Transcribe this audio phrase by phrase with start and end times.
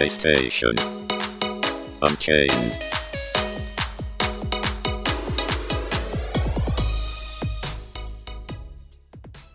[0.00, 0.72] PlayStation
[2.00, 2.78] Unchained.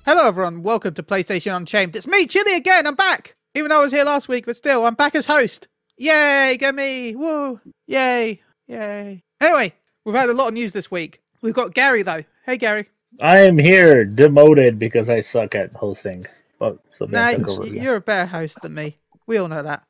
[0.05, 0.61] Hello, everyone.
[0.61, 1.95] Welcome to PlayStation Unchained.
[1.95, 2.85] It's me, Chili, again.
[2.85, 3.35] I'm back.
[3.55, 5.67] Even though I was here last week, but still, I'm back as host.
[5.97, 7.15] Yay, go me.
[7.15, 7.59] Woo.
[7.87, 8.39] Yay.
[8.67, 9.23] Yay.
[9.41, 9.73] Anyway,
[10.05, 11.23] we've had a lot of news this week.
[11.41, 12.23] We've got Gary, though.
[12.45, 12.87] Hey, Gary.
[13.19, 16.27] I am here demoted because I suck at hosting.
[16.59, 17.81] But so Nah, Ben took over again.
[17.81, 18.99] you're a better host than me.
[19.25, 19.81] We all know that.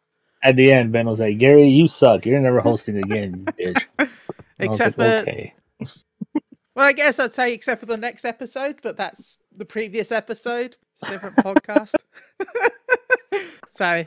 [0.46, 2.24] At the end, Ben was like, "Gary, you suck.
[2.24, 4.10] You're never hosting again, you bitch." And
[4.60, 5.54] I was Except like, for, okay.
[6.76, 10.78] well, I guess I'd say except for the next episode, but that's the previous episode.
[10.94, 11.96] It's a different podcast.
[13.72, 14.04] so,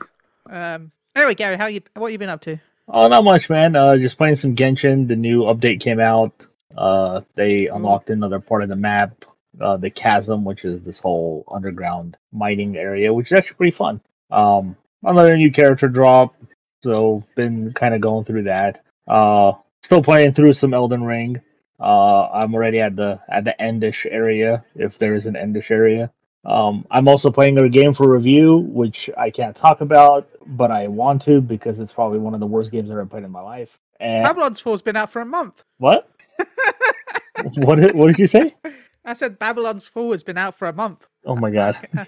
[0.49, 1.81] um, anyway, Gary, how you?
[1.95, 2.57] What you been up to?
[2.87, 3.75] Oh, not much, man.
[3.75, 5.09] Uh, just playing some Genshin.
[5.09, 6.47] The new update came out.
[6.75, 9.25] Uh, they unlocked another part of the map,
[9.59, 13.99] uh, the chasm, which is this whole underground mining area, which is actually pretty fun.
[14.31, 16.35] Um, another new character drop,
[16.83, 18.81] so been kind of going through that.
[19.07, 21.41] Uh, still playing through some Elden Ring.
[21.79, 26.11] Uh, I'm already at the at the endish area, if there is an endish area.
[26.45, 30.87] Um, I'm also playing a game for review, which I can't talk about, but I
[30.87, 33.41] want to because it's probably one of the worst games I've ever played in my
[33.41, 33.77] life.
[33.99, 35.63] And Babylon's Fall's been out for a month.
[35.77, 36.09] what?
[37.55, 37.75] what?
[37.75, 38.55] Did, what did you say?
[39.09, 41.07] I said Babylon's Fall has been out for a month.
[41.25, 41.75] Oh my god.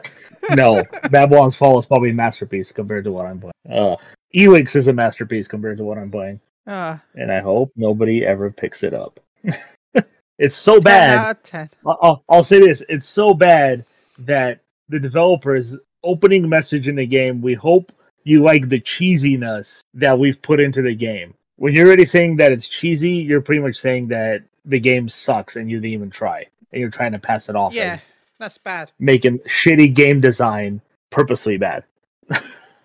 [0.56, 3.52] no, Babylon's Fall is probably a masterpiece compared to what I'm playing.
[3.70, 3.96] Uh,
[4.34, 8.50] Elex is a masterpiece compared to what I'm playing, Uh, and I hope nobody ever
[8.50, 9.20] picks it up.
[10.38, 11.18] it's so 10 bad.
[11.18, 11.70] out of 10.
[11.86, 13.84] I'll, I'll- I'll say this: it's so bad
[14.18, 17.40] that the developers opening message in the game.
[17.42, 17.92] We hope
[18.24, 21.34] you like the cheesiness that we've put into the game.
[21.62, 25.54] When you're already saying that it's cheesy, you're pretty much saying that the game sucks
[25.54, 28.58] and you didn't even try, and you're trying to pass it off Yeah, as that's
[28.58, 28.90] bad.
[28.98, 31.84] making shitty game design purposely bad.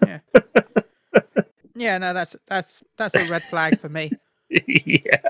[0.05, 0.19] Yeah,
[1.97, 4.11] no, that's that's that's a red flag for me.
[4.51, 5.21] yeah,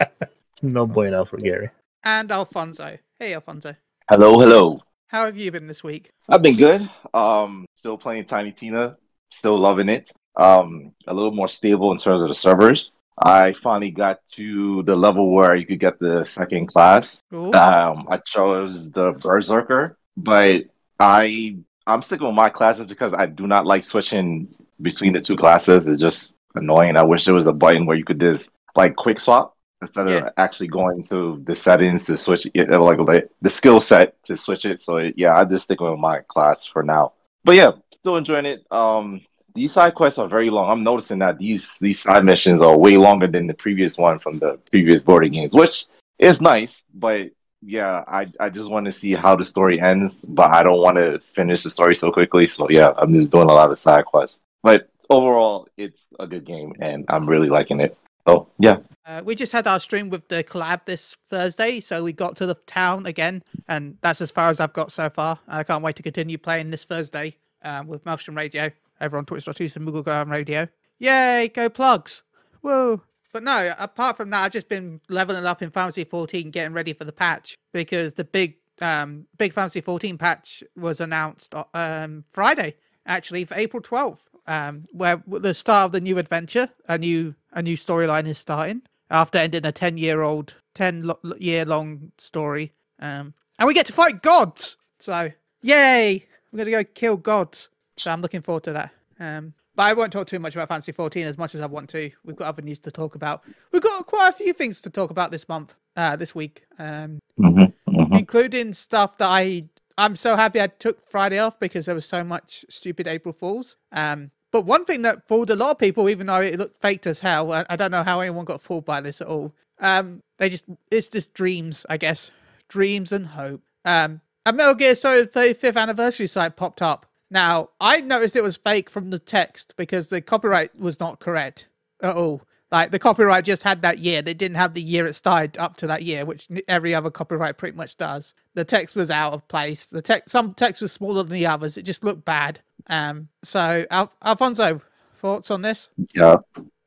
[0.62, 1.70] no bueno for Gary.
[2.04, 2.98] And Alfonso.
[3.18, 3.76] Hey, Alfonso.
[4.10, 4.82] Hello, hello.
[5.08, 6.12] How have you been this week?
[6.28, 6.90] I've been good.
[7.14, 8.98] Um, still playing Tiny Tina,
[9.40, 10.12] still loving it.
[10.36, 12.92] Um, a little more stable in terms of the servers.
[13.24, 17.22] I finally got to the level where you could get the second class.
[17.54, 20.64] Um, I chose the Berserker, but
[21.00, 21.58] I
[21.88, 24.48] I'm sticking with my classes because I do not like switching
[24.82, 25.88] between the two classes.
[25.88, 26.98] It's just annoying.
[26.98, 30.28] I wish there was a button where you could just like quick swap instead Yeah.
[30.28, 34.38] of actually going to the settings to switch it, like like, the skill set to
[34.38, 34.82] switch it.
[34.82, 37.14] So yeah, I just stick with my class for now.
[37.44, 38.66] But yeah, still enjoying it.
[38.72, 39.22] Um,
[39.58, 40.70] these side quests are very long.
[40.70, 44.38] I'm noticing that these these side missions are way longer than the previous one from
[44.40, 45.86] the previous Borderlands games, which
[46.20, 46.82] is nice.
[46.94, 47.32] But
[47.62, 50.98] yeah, I I just want to see how the story ends, but I don't want
[50.98, 52.48] to finish the story so quickly.
[52.48, 54.40] So yeah, I'm just doing a lot of side quests.
[54.62, 57.98] But overall, it's a good game, and I'm really liking it.
[58.28, 62.14] Oh yeah, Uh, we just had our stream with the collab this Thursday, so we
[62.14, 65.40] got to the town again, and that's as far as I've got so far.
[65.48, 68.72] I can't wait to continue playing this Thursday um, with Maelstrom Radio
[69.02, 70.68] over on Twitch.tv Go Radio.
[71.00, 72.24] Yay, go plugs!
[72.62, 73.02] Woo!
[73.34, 76.94] But no, apart from that, I've just been leveling up in Fantasy 14, getting ready
[76.94, 82.76] for the patch because the big, um, big Fantasy 14 patch was announced um, Friday,
[83.06, 87.62] actually for April 12th, um, where the start of the new adventure, a new a
[87.62, 92.74] new storyline is starting after ending a 10 year old 10 lo- year long story
[93.00, 95.32] um and we get to fight gods so
[95.62, 99.94] yay we're gonna go kill gods so i'm looking forward to that um but i
[99.94, 102.48] won't talk too much about fantasy 14 as much as i want to we've got
[102.48, 105.48] other news to talk about we've got quite a few things to talk about this
[105.50, 108.18] month uh this week um Mhm, mhm.
[108.18, 112.24] including stuff that I I'm so happy I took Friday off because there was so
[112.24, 113.78] much stupid April Fools.
[113.92, 117.08] Um, but one thing that fooled a lot of people, even though it looked faked
[117.08, 119.54] as hell, I, I don't know how anyone got fooled by this at all.
[119.80, 122.30] Um, they just it's just dreams, I guess,
[122.68, 123.64] dreams and hope.
[123.86, 127.07] Um, a Metal Gear Solid 35th anniversary site popped up.
[127.30, 131.68] Now I noticed it was fake from the text because the copyright was not correct
[132.02, 132.42] at all.
[132.72, 134.22] Like the copyright just had that year.
[134.22, 137.58] They didn't have the year it started up to that year, which every other copyright
[137.58, 138.34] pretty much does.
[138.56, 139.86] The text was out of place.
[139.86, 141.78] The text, some text was smaller than the others.
[141.78, 142.60] It just looked bad.
[142.88, 143.30] Um.
[143.42, 144.82] So, Al- Alfonso,
[145.16, 145.90] thoughts on this?
[146.14, 146.38] Yeah.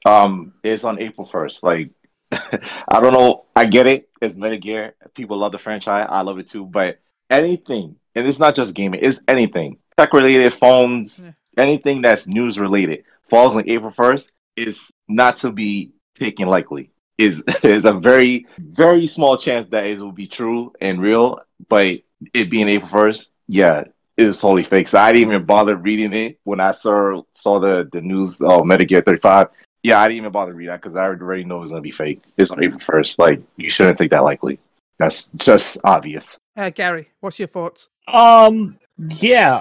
[0.04, 1.62] Um, it's on April first.
[1.62, 1.90] Like,
[2.32, 3.46] I don't know.
[3.56, 4.08] I get it.
[4.20, 4.90] It's Metal.
[5.14, 6.06] People love the franchise.
[6.10, 6.66] I love it too.
[6.66, 7.00] But
[7.30, 9.00] anything, and it's not just gaming.
[9.02, 11.32] It's anything tech related, phones, Yeah.
[11.62, 16.90] anything that's news related falls on April first is not to be taken lightly.
[17.18, 21.40] Is is a very very small chance that it will be true and real.
[21.68, 21.86] But
[22.32, 23.84] it being April first, yeah,
[24.16, 24.88] it was totally fake.
[24.88, 28.64] So I didn't even bother reading it when I saw saw the the news of
[28.64, 29.48] Metal Gear 35.
[29.82, 32.22] Yeah, I didn't even bother reading that because I already know it's gonna be fake.
[32.38, 33.18] It's on April first.
[33.18, 34.58] Like you shouldn't take that likely.
[34.98, 36.36] That's just obvious.
[36.56, 37.88] Uh, Gary, what's your thoughts?
[38.08, 39.54] Um, yeah.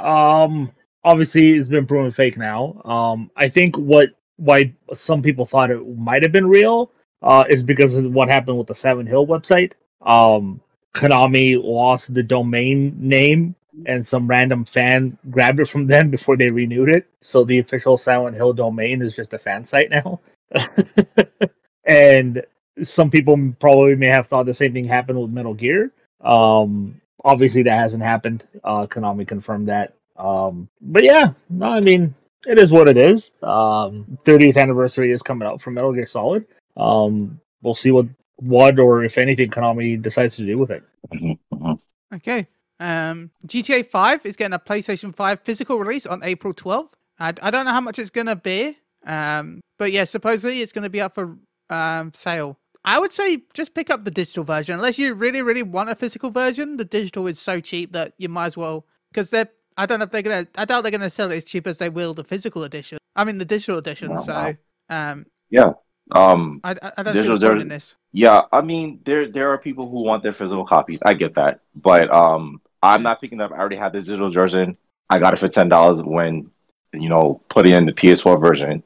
[0.44, 0.71] Um,
[1.03, 2.81] obviously it's been proven fake now.
[2.86, 6.91] Um, I think what why some people thought it might have been real
[7.21, 9.74] uh, is because of what happened with the Silent Hill website.
[10.01, 10.62] Um,
[10.95, 13.56] Konami lost the domain name,
[13.86, 17.07] and some random fan grabbed it from them before they renewed it.
[17.21, 20.21] So the official Silent Hill domain is just a fan site now.
[21.86, 22.44] and
[22.81, 25.91] some people probably may have thought the same thing happened with Metal Gear.
[26.21, 28.45] Um, obviously, that hasn't happened.
[28.63, 29.94] Uh, Konami confirmed that.
[30.18, 32.13] Um, but yeah, no, I mean,
[32.45, 33.31] it is what it is.
[33.42, 36.45] Um, 30th anniversary is coming out for Metal Gear Solid.
[36.77, 38.07] Um, we'll see what
[38.38, 40.83] what or if anything Konami decides to do with it.
[41.13, 41.80] Mhm, mhm.
[42.13, 42.48] Okay.
[42.80, 46.92] Um, GTA 5 is getting a PlayStation 5 physical release on April 12th.
[47.19, 48.77] I, I don't know how much it's going to be.
[49.06, 51.38] Um, but yeah, supposedly it's going to be up for
[51.69, 52.57] um, sale.
[52.86, 54.76] I would say just pick up the digital version.
[54.76, 58.30] Unless you really, really want a physical version, the digital is so cheap that you
[58.30, 58.86] might as well.
[59.12, 61.31] Because they're, I don't know if they're going to, I doubt they're going to sell
[61.31, 62.98] it as cheap as they will the physical edition.
[63.16, 64.12] I mean, the digital edition.
[64.12, 64.56] Wow, so
[64.90, 65.12] wow.
[65.12, 65.72] um, Yeah.
[66.12, 66.62] Um.
[66.64, 67.96] I, I, don't Digital see the point there- in this.
[68.14, 68.42] Yeah.
[68.52, 71.00] I mean, there there are people who want their physical copies.
[71.06, 73.52] I get that, but um, I'm not picking up.
[73.52, 74.75] I already have the digital version.
[75.12, 76.50] I got it for ten dollars when
[76.94, 78.82] you know put in the PS4 version.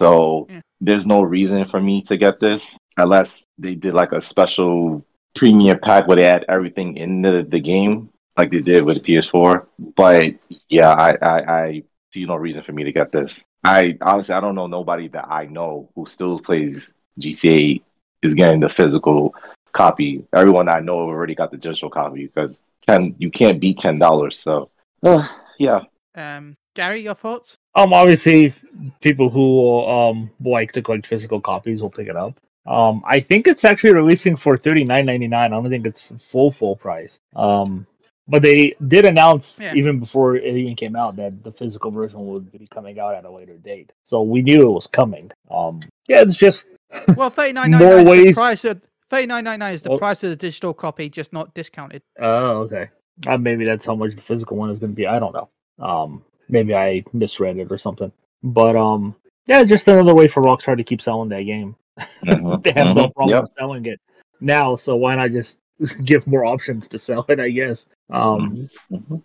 [0.00, 0.60] So Yeah.
[0.80, 2.64] there's no reason for me to get this
[2.96, 5.04] unless they did like a special
[5.34, 9.02] premium pack where they add everything in the, the game like they did with the
[9.02, 9.66] PS4.
[9.96, 10.34] But
[10.68, 11.82] yeah, I, I, I
[12.12, 13.42] see no reason for me to get this.
[13.64, 17.82] I honestly I don't know nobody that I know who still plays GTA
[18.22, 19.34] is getting the physical
[19.72, 20.24] copy.
[20.34, 24.38] Everyone I know already got the digital copy because ten you can't beat ten dollars.
[24.38, 24.70] So
[25.02, 25.26] uh,
[25.58, 25.80] yeah,
[26.14, 27.56] Um, Gary, your thoughts?
[27.74, 28.54] Um, obviously,
[29.00, 32.38] people who um like to collect physical copies will pick it up.
[32.66, 35.52] Um, I think it's actually releasing for thirty nine ninety nine.
[35.52, 37.18] I don't think it's full full price.
[37.36, 37.86] Um,
[38.26, 39.74] but they did announce Yeah.
[39.74, 43.26] even before it even came out that the physical version would be coming out at
[43.26, 43.92] a later date.
[44.02, 45.30] So we knew it was coming.
[45.50, 46.66] Um, yeah, it's just
[47.16, 48.80] Well, thirty nine ninety nine More ninety nine is the price of
[49.10, 49.98] thirty nine ninety nine is the Oh.
[49.98, 52.00] price of the digital copy, just not discounted.
[52.20, 52.88] oh okay.
[53.26, 55.06] Uh, maybe that's how much the physical one is going to be.
[55.06, 55.48] I don't know.
[55.78, 58.10] Um, maybe I misread it or something.
[58.42, 59.14] But um,
[59.46, 61.76] yeah, just another way for Rockstar to keep selling that game.
[62.24, 63.48] Mhm, they have no mhm, problem yep.
[63.58, 64.00] selling it
[64.40, 65.58] now, so why not just
[66.04, 67.40] give more options to sell it?
[67.40, 67.86] I guess.
[68.10, 69.22] Um, Mhm.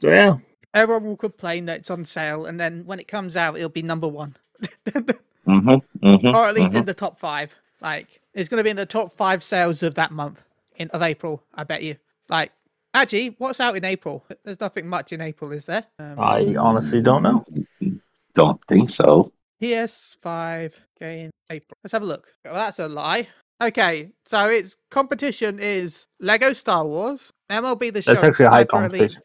[0.00, 0.36] so yeah,
[0.74, 3.82] Everyone will complain that it's on sale, and then when it comes out, it'll be
[3.82, 4.36] number one,
[5.46, 7.54] Mhm, mhm, or at least in the top five.
[7.80, 10.44] Like it's going to be in the top five sales of that month
[10.76, 11.42] in of April.
[11.54, 11.96] I bet you.
[12.28, 12.52] Like
[12.92, 14.24] actually, what's out in April?
[14.44, 15.84] There's nothing much in April, is there?
[15.98, 17.44] Um, I honestly don't know.
[18.34, 19.32] don't think so.
[19.60, 21.76] PS5 game April.
[21.82, 22.28] Let's have a look.
[22.44, 23.28] Well, that's a lie.
[23.62, 28.64] Okay, so its competition is Lego Star Wars, MLB The Show, That's actually a high
[28.64, 29.22] competition.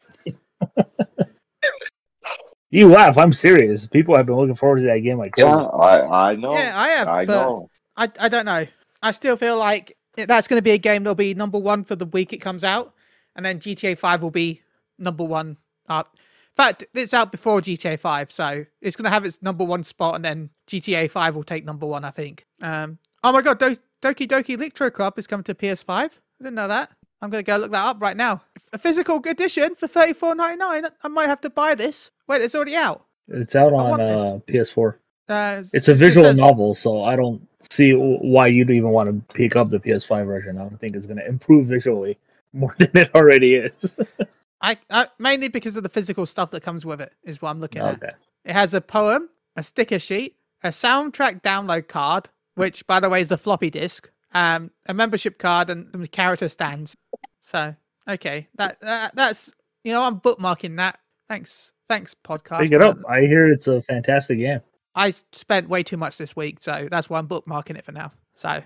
[2.70, 3.18] you laugh.
[3.18, 3.86] I'm serious.
[3.86, 5.48] People have been looking forward to that game like crazy.
[5.48, 6.54] Yeah, I I know.
[6.54, 7.68] Yeah, I have, I know.
[7.94, 8.66] I, I don't know.
[9.02, 11.96] I still feel like that's going to be a game that'll be number one for
[11.96, 12.94] the week it comes out,
[13.36, 14.62] and then GTA 5 will be
[14.98, 15.58] number one.
[15.88, 16.21] Uh, in
[16.56, 20.14] fact, it's out before GTA 5, so it's going to have its number one spot,
[20.16, 22.46] and then GTA 5 will take number one, I think.
[22.60, 25.88] Um, oh my god, Do- Doki Doki Literature Club is coming to PS5.
[25.90, 26.08] I
[26.40, 26.90] didn't know that.
[27.20, 28.42] I'm going to go look that up right now.
[28.72, 30.86] A physical edition for thirty four ninety nine.
[31.04, 32.10] I might have to buy this.
[32.26, 33.04] Wait, it's already out.
[33.28, 34.94] It's out on uh, PS4.
[35.28, 39.08] Uh, It's a it visual says- novel, so I don't see why you'd even want
[39.08, 40.58] to pick up the PS5 version.
[40.58, 42.18] I don't think it's going to improve visually
[42.52, 43.96] more than it already is.
[44.62, 47.60] I, I mainly because of the physical stuff that comes with it is what I'm
[47.60, 48.00] looking at.
[48.44, 53.20] It has a poem, a sticker sheet, a soundtrack download card, which by the way
[53.20, 56.96] is the floppy disk, um, a membership card, and some character stands.
[57.40, 57.74] So
[58.08, 59.52] okay, that, that that's
[59.82, 60.98] you know I'm bookmarking that.
[61.28, 62.60] Thanks, thanks podcast.
[62.60, 62.98] Pick it up.
[63.08, 64.60] I hear it's a fantastic game.
[64.94, 68.12] I spent way too much this week, so that's why I'm bookmarking it for now.
[68.34, 68.62] So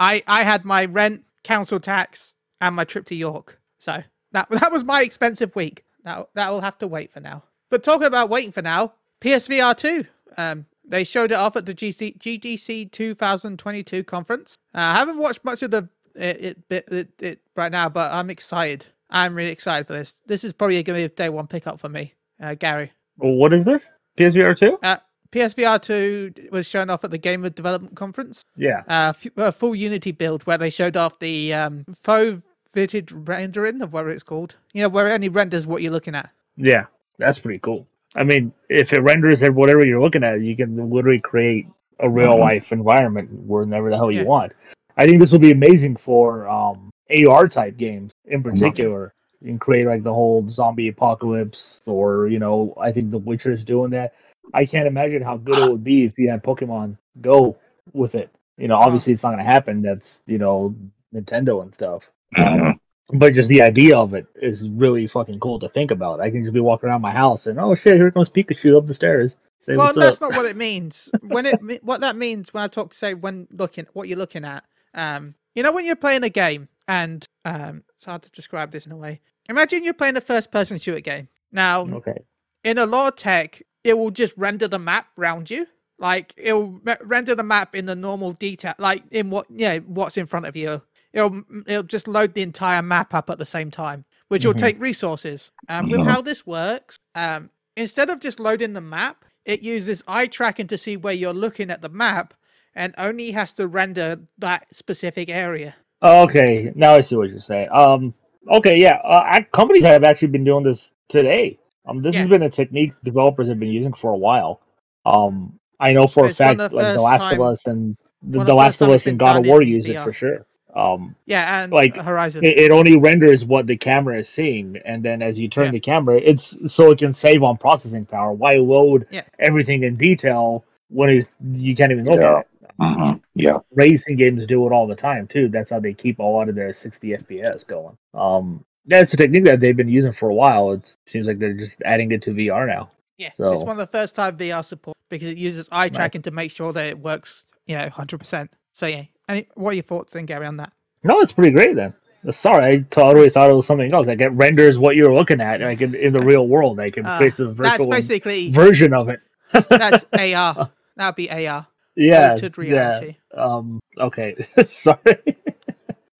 [0.00, 3.60] I I had my rent, council tax, and my trip to York.
[3.78, 4.02] So
[4.36, 5.84] that that was my expensive week.
[6.04, 7.42] That that will have to wait for now.
[7.70, 10.06] But talking about waiting for now, PSVR two.
[10.36, 14.56] Um, they showed it off at the GC, GDC 2022 conference.
[14.72, 18.12] Uh, I haven't watched much of the it, it, it, it, it right now, but
[18.12, 18.86] I'm excited.
[19.10, 20.20] I'm really excited for this.
[20.26, 22.92] This is probably going to be a day one pickup for me, uh, Gary.
[23.18, 23.88] Well, what is this?
[24.20, 24.78] PSVR 2?
[24.82, 24.96] Uh,
[25.32, 28.42] PSVR 2 was shown off at the Game of Development Conference.
[28.56, 28.82] Yeah.
[28.88, 32.42] Uh, f- a full Unity build where they showed off the um, faux
[32.76, 34.56] fitted rendering of whatever it's called.
[34.74, 36.28] You know, where it only renders what you're looking at.
[36.58, 36.84] Yeah,
[37.16, 37.86] that's pretty cool.
[38.14, 41.68] I mean, if it renders at whatever you're looking at, you can literally create
[42.00, 42.40] a real Mhm.
[42.40, 44.20] life environment wherever the hell Yeah.
[44.20, 44.52] you want.
[44.98, 49.14] I think this will be amazing for um, AR type games in particular.
[49.40, 53.52] You can create like the whole zombie apocalypse, or you know, I think The Witcher
[53.52, 54.12] is doing that.
[54.52, 57.56] I can't imagine how good it would be if you had Pokemon Go
[57.94, 58.28] with it.
[58.58, 59.80] You know, obviously it's not going to happen.
[59.80, 60.74] That's you know
[61.14, 62.10] Nintendo and stuff.
[62.36, 62.78] Mhm.
[63.12, 66.20] But just the idea of it is really fucking cool to think about.
[66.20, 68.86] I can just be walking around my house and oh shit, here comes Pikachu up
[68.86, 69.36] the stairs.
[69.60, 70.30] Say well, that's up.
[70.30, 71.08] not what it means.
[71.22, 74.64] When it what that means when I talk, say, when looking what you're looking at.
[74.94, 78.86] Um, you know, when you're playing a game, and um, it's hard to describe this
[78.86, 79.20] in a way.
[79.48, 81.28] Imagine you're playing a first-person shooter game.
[81.52, 82.18] Now, Okay.
[82.64, 85.66] in a lot of tech, it will just render the map around you.
[85.98, 90.26] Like it'll render the map in the normal detail, like in what yeah, what's in
[90.26, 90.82] front of you.
[91.16, 94.58] It'll it'll just load the entire map up at the same time, which will Mhm.
[94.58, 95.50] take resources.
[95.68, 96.10] Um, with Mhm.
[96.10, 100.76] how this works, um, instead of just loading the map, it uses eye tracking to
[100.76, 102.34] see where you're looking at the map,
[102.74, 105.74] and only has to render that specific area.
[106.02, 107.68] Okay, now I see what you're saying.
[107.72, 108.12] Um,
[108.52, 111.58] okay, yeah, uh, companies have actually been doing this today.
[111.86, 114.60] Um, this has been a technique developers have been using for a while.
[115.06, 117.66] Um, I know for a It's one fact, the like The Last time- of Us
[117.66, 120.44] and the, the Last of Us and God of War use it for sure.
[120.76, 122.44] Um, Yeah, and Like, Horizon.
[122.44, 125.70] it, it only renders what the camera is seeing, and then as you turn Yeah.
[125.72, 128.32] the camera, it's so it can save on processing power.
[128.32, 129.22] Why load Yeah.
[129.40, 132.36] everything in detail when it's, you can't even look Yeah.
[132.36, 132.46] at it?
[132.78, 133.20] Mhm.
[133.34, 133.58] Yeah.
[133.74, 135.48] racing games do it all the time too.
[135.48, 137.96] That's how they keep a lot of their 60 FPS going.
[138.12, 140.72] Um, that's a technique that they've been using for a while.
[140.72, 142.90] It seems like they're just adding it to VR now.
[143.18, 145.96] Yeah, it's one of the first time VR support because it uses eye Nice.
[145.96, 148.50] tracking to make sure that it works, you know, hundred percent.
[148.72, 150.72] So yeah, any, what are your thoughts then, Gary, on that?
[151.04, 151.94] No, it's pretty great then.
[152.32, 154.08] Sorry, I totally thought it was something else.
[154.08, 156.76] Like it renders what you're looking at, like in, in the real world.
[156.78, 159.20] Like it Uh, creates a That's basically version of it.
[159.68, 160.70] that's AR.
[160.96, 161.66] That'd be AR.
[161.94, 163.16] yeah, Altered reality.
[163.32, 163.40] yeah.
[163.44, 164.34] Um, okay,
[164.66, 165.18] sorry.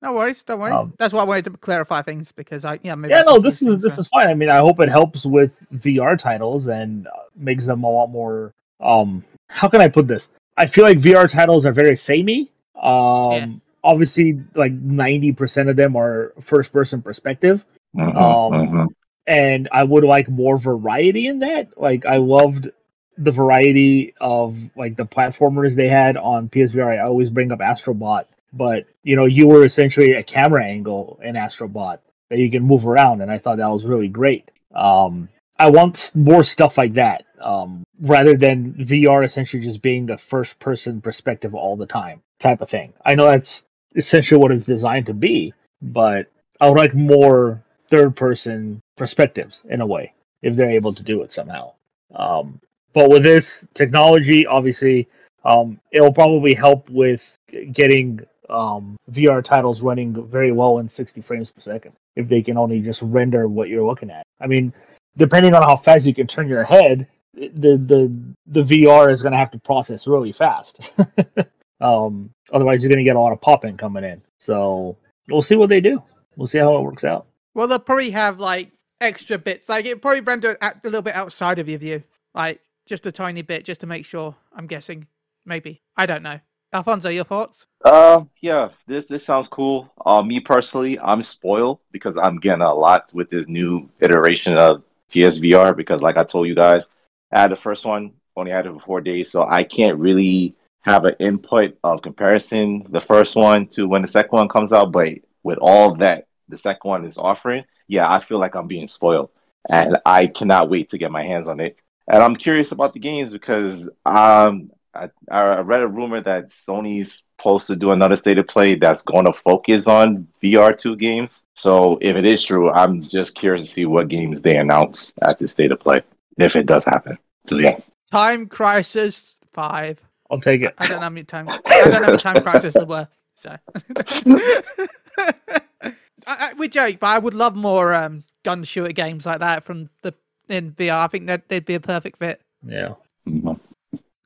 [0.02, 0.70] No worries, don't worry.
[0.72, 3.60] Um, that's why I wanted to clarify things because I yeah maybe yeah, no, this
[3.62, 4.28] is this is fine.
[4.28, 8.08] I mean, I hope it helps with VR titles and uh, makes them a lot
[8.08, 8.52] more.
[8.80, 10.30] Um, how can I put this?
[10.56, 12.52] I feel like VR titles are very samey.
[12.80, 13.46] Um, Yeah.
[13.84, 17.64] obviously, like ninety percent of them are first person perspective,
[17.96, 18.16] Mhm.
[18.16, 18.86] Um, Mhm.
[19.26, 21.68] and I would like more variety in that.
[21.76, 22.70] Like, I loved
[23.18, 26.90] the variety of like the platformers they had on PSVR.
[26.92, 31.34] I always bring up Astrobot, but you know, you were essentially a camera angle in
[31.34, 34.50] Astrobot that you can move around, and I thought that was really great.
[34.74, 35.28] Um,
[35.58, 40.58] I want more stuff like that, um, rather than VR essentially just being a first
[40.58, 42.92] person perspective all the time type of thing.
[43.04, 43.64] I know that's
[43.94, 46.26] essentially what it's designed to be, but
[46.60, 50.12] I would like more third person perspectives in a way
[50.42, 51.72] if they're able to do it somehow.
[52.14, 52.60] Um,
[52.92, 55.08] but with this technology, obviously,
[55.44, 57.36] um, it'll probably help with
[57.72, 62.56] getting um, VR titles running very well in 60 frames per second if they can
[62.56, 64.26] only just render what you're looking at.
[64.40, 64.72] I mean,
[65.16, 68.12] depending on how fast you can turn your head, the the
[68.46, 70.90] the VR is going to have to process really fast.
[71.80, 74.22] um, otherwise, you're going to get a lot of popping coming in.
[74.38, 74.96] So
[75.28, 76.02] we'll see what they do.
[76.36, 77.26] We'll see how it works out.
[77.54, 79.68] Well, they'll probably have like extra bits.
[79.68, 82.02] Like it probably render a a little bit outside of your view,
[82.34, 84.36] like just a tiny bit, just to make sure.
[84.54, 85.06] I'm guessing,
[85.44, 85.82] maybe.
[85.96, 86.40] I don't know.
[86.72, 87.66] Alfonso, your thoughts?
[87.84, 89.92] Uh, yeah, this this sounds cool.
[90.04, 94.82] Uh, me personally, I'm spoiled because I'm getting a lot with this new iteration of
[95.12, 96.84] PSVR because, like I told you guys,
[97.32, 100.54] I had the first one, only had it for four days, so I can't really
[100.82, 104.92] have an input of comparison the first one to when the second one comes out.
[104.92, 108.88] But with all that the second one is offering, yeah, I feel like I'm being
[108.88, 109.30] spoiled,
[109.68, 111.76] and I cannot wait to get my hands on it.
[112.08, 117.24] And I'm curious about the games because um, I, I read a rumor that Sony's
[117.36, 121.42] supposed to do another state of play that's going to focus on VR2 games.
[121.54, 125.40] So if it is true, I'm just curious to see what games they announce at
[125.40, 126.02] the state of play
[126.36, 127.18] if it does happen.
[127.46, 127.78] So yeah,
[128.10, 130.00] Time Crisis Five.
[130.30, 130.74] I'll take it.
[130.78, 131.48] I don't know how many time.
[131.48, 133.08] I don't know how many time crisis there were.
[133.36, 133.54] So,
[135.18, 135.92] I,
[136.26, 139.90] I, we joke, but I would love more um, gun shooter games like that from
[140.02, 140.14] the
[140.48, 141.04] in VR.
[141.04, 142.40] I think that they'd be a perfect fit.
[142.66, 142.94] Yeah.
[143.28, 143.60] Mhm.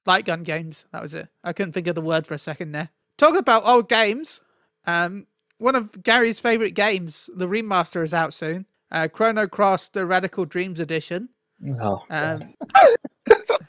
[0.06, 0.86] Light gun games.
[0.92, 1.28] That was it.
[1.44, 2.88] I couldn't think of the word for a second there.
[3.18, 4.40] Talking about old games,
[4.86, 5.26] um,
[5.58, 8.66] one of Gary's favorite games, the remaster is out soon.
[8.90, 11.28] Uh, Chrono Cross: The Radical Dreamers Edition.
[11.80, 12.54] Oh, Um,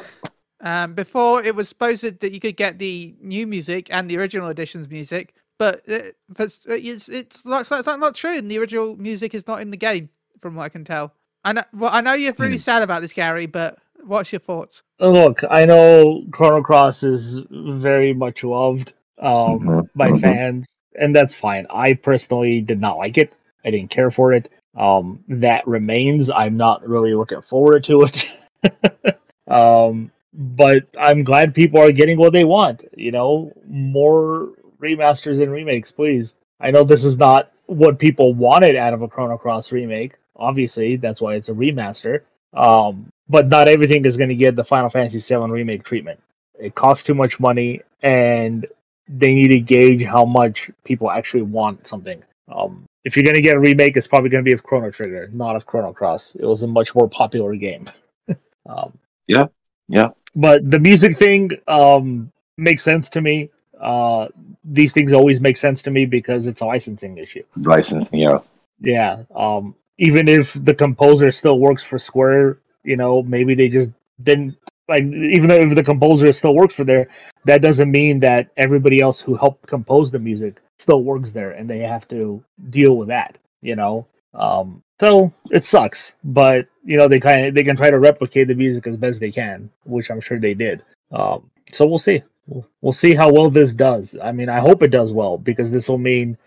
[0.61, 4.49] um, before it was supposed that you could get the new music and the original
[4.49, 8.37] edition's music, but it, it's it's it's, like, it's like not true.
[8.37, 11.13] And the original music is not in the game, from what I can tell.
[11.43, 11.63] I know.
[11.73, 12.57] Well, I know you're really Hmm.
[12.57, 13.45] sad about this, Gary.
[13.45, 14.83] But what's your thoughts?
[14.99, 20.21] Look, I know Chrono Cross is very much loved um, by mhm.
[20.21, 20.67] fans,
[20.99, 21.65] and that's fine.
[21.69, 23.33] I personally did not like it.
[23.65, 24.51] I didn't care for it.
[24.75, 26.29] Um, that remains.
[26.29, 29.17] I'm not really looking forward to it.
[29.47, 32.83] um, but I'm glad people are getting what they want.
[32.95, 34.49] You know, more
[34.81, 36.33] remasters and remakes, please.
[36.59, 40.13] I know this is not what people wanted out of a Chrono Cross remake.
[40.35, 42.21] Obviously, that's why it's a remaster.
[42.53, 46.19] Um, but not everything is going to get the Final Fantasy VII remake treatment.
[46.59, 48.65] It costs too much money, and
[49.07, 52.23] they need to gauge how much people actually want something.
[52.51, 54.91] Um, if you're going to get a remake, it's probably going to be of Chrono
[54.91, 56.35] Trigger, not of Chrono Cross.
[56.39, 57.89] It was a much more popular game.
[58.65, 58.97] um,
[59.27, 59.47] Yeah,
[59.87, 60.09] yeah.
[60.35, 63.49] But the music thing um, makes sense to me.
[63.79, 64.27] Uh,
[64.63, 67.43] these things always make sense to me because it's a licensing issue.
[67.57, 68.39] Licensing, yeah.
[68.79, 69.23] Yeah.
[69.35, 73.91] Um, even if the composer still works for Square, you know, maybe they just
[74.23, 74.57] didn't
[74.87, 75.03] like.
[75.03, 77.07] Even though if the composer still works for there,
[77.45, 81.69] that doesn't mean that everybody else who helped compose the music still works there, and
[81.69, 83.37] they have to deal with that.
[83.61, 84.07] You know.
[84.33, 88.47] Um, so it sucks, but you know they kind of they can try to replicate
[88.47, 90.83] the music as best they can, which I'm sure they did.
[91.11, 92.23] Um, so we'll see.
[92.47, 94.15] We'll, we'll see how well this does.
[94.21, 96.37] I mean, I hope it does well because this will mean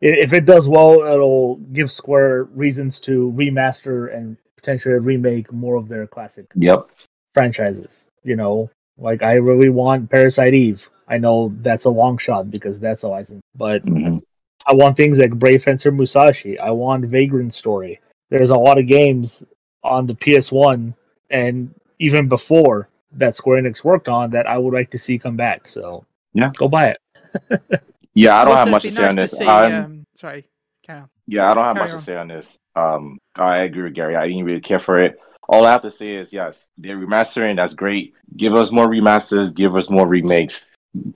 [0.00, 5.88] if it does well, it'll give Square reasons to remaster and potentially remake more of
[5.88, 6.88] their classic Yep.
[7.32, 8.04] franchises.
[8.22, 10.86] You know, like I really want Parasite Eve.
[11.08, 14.18] I know that's a long shot because that's a license, but hmm
[14.66, 16.58] I want things like Brave Fencer Musashi.
[16.58, 18.00] I want Vagrant Story.
[18.30, 19.44] There's a lot of games
[19.82, 20.94] on the PS1
[21.30, 25.36] and even before that Square Enix worked on that I would like to see come
[25.36, 25.66] back.
[25.68, 26.50] So Yeah.
[26.56, 26.98] go buy it.
[28.14, 29.32] Yeah, I don't Also, have much to be say on this.
[29.32, 30.44] see, um, sorry,
[30.82, 31.02] carry.
[31.26, 31.98] Yeah, I don't have Carry much on.
[31.98, 32.56] to say on this.
[32.76, 34.16] Um, I agree with Gary.
[34.16, 35.18] I didn't really care for it.
[35.48, 37.56] All I have to say is yes, they're remastering.
[37.56, 38.14] That's great.
[38.36, 39.54] Give us more remasters.
[39.54, 40.60] Give us more remakes.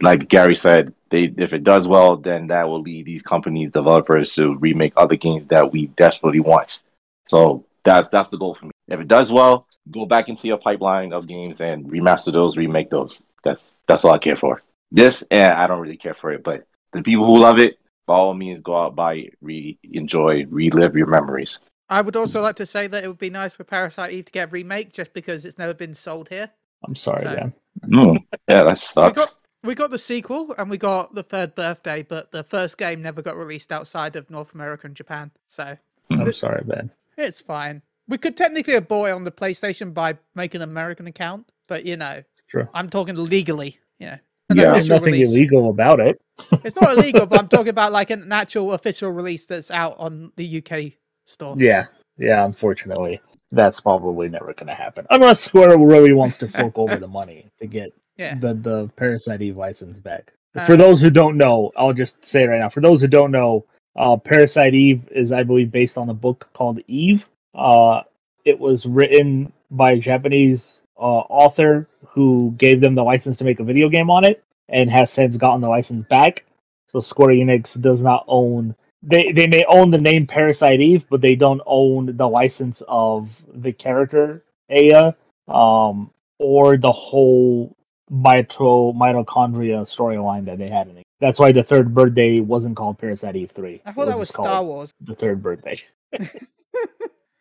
[0.03, 4.35] Like Gary said, they if it does well, then that will lead these companies, developers,
[4.35, 6.81] to remake other games that we desperately want.
[7.29, 8.73] So that's that's the goal for me.
[8.89, 12.91] If it does well, go back into your pipeline of games and remaster those, remake
[12.91, 13.23] those.
[13.45, 14.63] That's that's all I care for.
[14.91, 18.15] This, and I don't really care for it, but the people who love it, by
[18.15, 21.61] all means, go out, buy it, re enjoy, relive your memories.
[21.91, 24.33] I would also like to say that it would be nice for Parasite Eve to
[24.33, 26.51] get a remake, just because it's never been sold here.
[26.87, 27.55] I'm sorry, So- man.
[27.87, 29.17] Mm, yeah, that We sucks.
[29.17, 33.03] got we got the sequel and we got the third birthday, but the first game
[33.03, 35.77] never got released outside of North America and Japan, so
[36.11, 36.91] I'm sorry, man.
[37.17, 37.83] it's fine.
[38.07, 41.97] We could technically abort it on the PlayStation by making an American account, but you
[41.97, 42.69] know, True.
[42.73, 43.79] I'm talking legally.
[43.99, 44.19] You know,
[44.55, 44.73] Yeah.
[44.73, 45.31] There's nothing release.
[45.31, 46.21] illegal about it.
[46.65, 50.33] It's not illegal, but I'm talking about like an actual official release that's out on
[50.37, 50.93] the UK
[51.27, 51.57] store.
[51.59, 52.45] Yeah, yeah.
[52.47, 53.21] Unfortunately,
[53.53, 57.51] that's probably never going to happen unless Square really wants to fork over the money
[57.59, 58.35] to get Yeah.
[58.39, 60.33] the the Parasite Eve license back.
[60.55, 62.69] Uh, For those who don't know, I'll just say it right now.
[62.69, 63.65] For those who don't know,
[63.97, 67.29] uh, Parasite Eve is, I believe, based on a book called Eve.
[67.55, 68.03] Uh,
[68.45, 71.01] it was written by a Japanese uh,
[71.31, 75.11] author who gave them the license to make a video game on it, and has
[75.13, 76.45] since gotten the license back.
[76.89, 78.75] So Square Enix does not own.
[79.03, 83.31] They they may own the name Parasite Eve, but they don't own the license of
[83.55, 85.13] the character Aya,
[85.47, 87.77] um, or the whole
[88.11, 91.05] mitro mitochondria storyline that they had in it.
[91.21, 93.81] That's why the third birthday wasn't called Parasite Eve three.
[93.85, 94.91] I thought that was Star Wars.
[95.01, 95.81] The third birthday.
[96.13, 96.29] and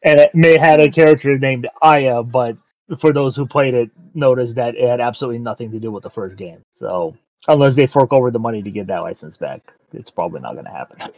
[0.03, 2.57] it may had a character named Aya, but
[2.99, 6.09] for those who played it, noticed that it had absolutely nothing to do with the
[6.09, 6.61] first game.
[6.79, 7.15] So
[7.47, 10.65] unless they fork over the money to get that license back, it's probably not going
[10.65, 11.11] to happen.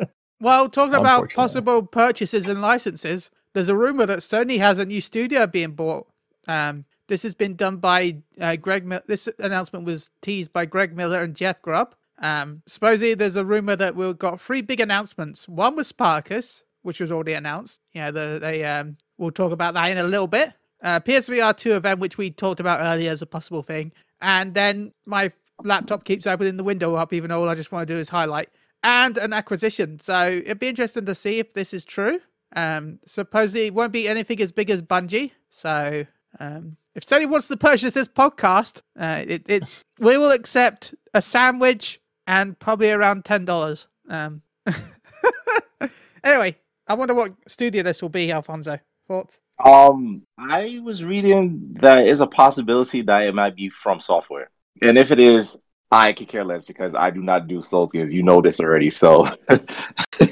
[0.42, 5.00] Well, talking about possible purchases and licenses, there's a rumor that Sony has a new
[5.00, 6.08] studio being bought.
[6.48, 8.84] Um, this has been done by uh, Greg.
[8.84, 11.94] Mil- this announcement was teased by Greg Miller and Jeff Grubb.
[12.18, 15.48] Um, supposedly, there's a rumor that we've got three big announcements.
[15.48, 17.80] One was Spartacus, which was already announced.
[17.92, 20.52] Yeah, the, they um, we'll talk about that in a little bit.
[20.82, 24.92] Uh, PSVR two event, which we talked about earlier as a possible thing, and then
[25.06, 27.98] my laptop keeps opening the window up, even though all I just want to do
[28.00, 28.48] is highlight
[28.82, 29.98] and an acquisition.
[29.98, 32.20] So it'd be interesting to see if this is true.
[32.54, 35.32] Um, supposedly it won't be anything as big as Bungie.
[35.50, 36.06] So
[36.40, 41.22] um, if Sony wants to purchase this podcast, uh, it, it's we will accept a
[41.22, 43.88] sandwich and probably around ten dollars.
[44.08, 44.42] Um,
[46.24, 48.78] anyway, I wonder what studio this will be, Alfonso.
[49.08, 49.38] Thoughts?
[49.62, 54.50] Um, I was reading that is a possibility that it might be From Software,
[54.80, 55.56] and if it is,
[55.90, 58.12] I could care less because I do not do Soul games.
[58.12, 59.28] You know this already, so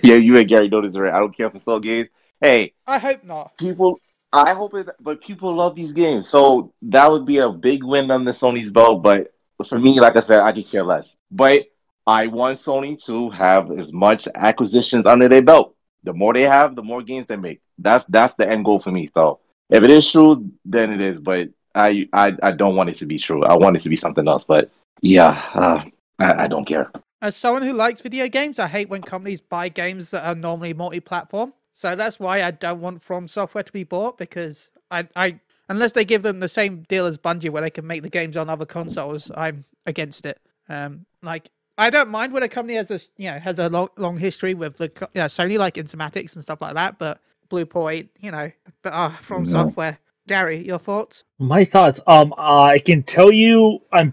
[0.03, 1.15] yeah, you and Gary know this already.
[1.15, 2.09] I don't care for Soul games.
[2.41, 3.57] hey, I hope not.
[3.57, 3.99] people.
[4.33, 8.11] I hope it, but people love these games, so that would be a big win
[8.11, 9.03] on the Sony's belt.
[9.03, 9.33] But
[9.69, 11.17] for me, like I said, I could care less.
[11.31, 11.67] But
[12.07, 15.75] I want Sony to have as much acquisitions under their belt.
[16.05, 17.61] The more they have, the more games they make.
[17.79, 19.11] That's that's the end goal for me.
[19.15, 21.21] So if it is true, then it is.
[21.21, 23.45] But I I, I don't want it to be true.
[23.45, 24.45] I want it to be something else.
[24.45, 24.71] But
[25.03, 25.85] yeah, uh,
[26.19, 26.91] I, I don't care.
[27.23, 30.73] As someone who likes video games, I hate when companies buy games that are normally
[30.73, 31.53] multi-platform.
[31.81, 35.93] So that's why I don't want From Software to be bought because I, I unless
[35.93, 38.51] they give them the same deal as Bungie where they can make the games on
[38.51, 40.39] other consoles, I'm against it.
[40.69, 43.89] Um, like I don't mind when a company has a you know has a long
[43.97, 47.65] long history with the you know, Sony like Insomniac and stuff like that, but Blue
[47.65, 49.51] Point, you know, but uh, From No.
[49.51, 49.99] Software.
[50.29, 51.25] Gary, your thoughts?
[51.39, 51.99] My thoughts.
[52.07, 54.13] Um, I can tell you, I'm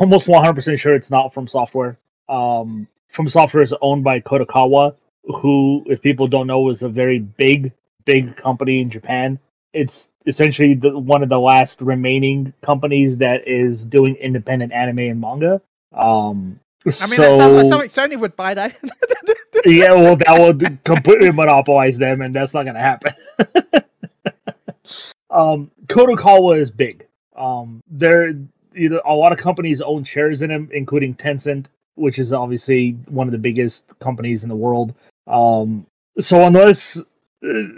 [0.00, 1.98] almost 100% sure it's not From Software.
[2.30, 7.18] Um, From Software is owned by Kadokawa, who, if people don't know, is a very
[7.18, 7.72] big,
[8.04, 9.38] big company in Japan.
[9.72, 15.20] It's essentially the, one of the last remaining companies that is doing independent anime and
[15.20, 15.60] manga.
[15.92, 18.70] Um, I mean, so, that sounds like something Sony would buy, though.
[19.66, 23.12] yeah, well, that would completely monopolize them, and that's not going to happen.
[25.30, 27.06] um, Kadokawa is big.
[27.36, 28.34] Um, there,
[28.74, 33.28] either a lot of companies own shares in them, including Tencent, which is obviously one
[33.28, 34.94] of the biggest companies in the world.
[35.30, 35.86] Um,
[36.18, 37.02] so unless uh,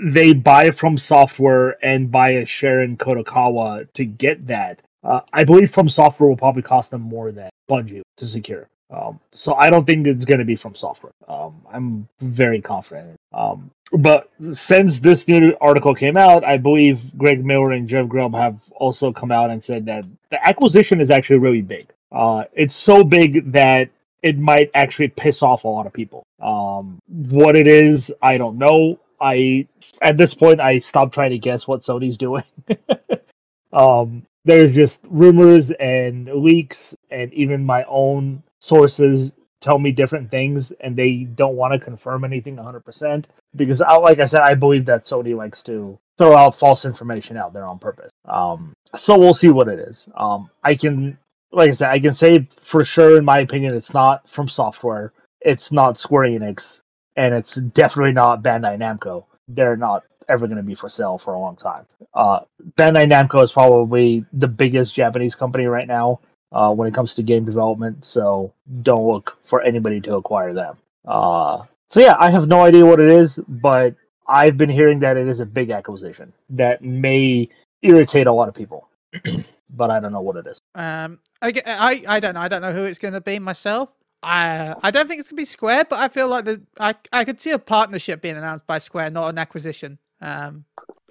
[0.04, 5.44] they buy From Software and buy a share in Kadokawa to get that, uh, I
[5.44, 8.68] believe From Software will probably cost them more than Bungie to secure.
[8.90, 11.12] Um, so I don't think it's going to be From Software.
[11.28, 13.16] Um, I'm very confident.
[13.32, 18.34] Um, but since this new article came out, I believe Greg Miller and Jeff Grubb
[18.34, 21.88] have also come out and said that the acquisition is actually really big.
[22.10, 23.88] Uh, it's so big that
[24.22, 26.24] it might actually piss off a lot of people.
[26.40, 28.98] Um, what it is, I don't know.
[29.20, 29.66] I
[30.00, 32.44] at this point I stopped trying to guess what Sony's doing.
[33.72, 40.72] um, there's just rumors and leaks, and even my own sources tell me different things,
[40.80, 44.84] and they don't want to confirm anything 100% because, I, like I said, I believe
[44.86, 48.10] that Sony likes to throw out false information out there on purpose.
[48.24, 50.08] Um, so we'll see what it is.
[50.16, 51.16] Um, I can,
[51.52, 55.12] like I said, I can say for sure, in my opinion, it's not From Software.
[55.40, 56.80] It's not Square Enix,
[57.16, 59.24] and it's definitely not Bandai Namco.
[59.48, 61.84] They're not ever going to be for sale for a long time.
[62.14, 62.40] Uh,
[62.76, 66.20] Bandai Namco is probably the biggest Japanese company right now
[66.52, 70.76] uh, when it comes to game development, so don't look for anybody to acquire them.
[71.06, 73.94] Uh, so yeah, I have no idea what it is, but
[74.26, 77.48] I've been hearing that it is a big acquisition that may
[77.82, 78.88] irritate a lot of people,
[79.72, 80.60] but I don't know what it is.
[80.74, 82.40] Um, I, I, I don't know.
[82.40, 83.90] I don't know who it's going to be myself.
[84.22, 86.94] I, I don't think it's going to be Square, but I feel like the, I,
[87.12, 89.98] I could see a partnership being announced by Square, not an acquisition.
[90.20, 90.64] Um,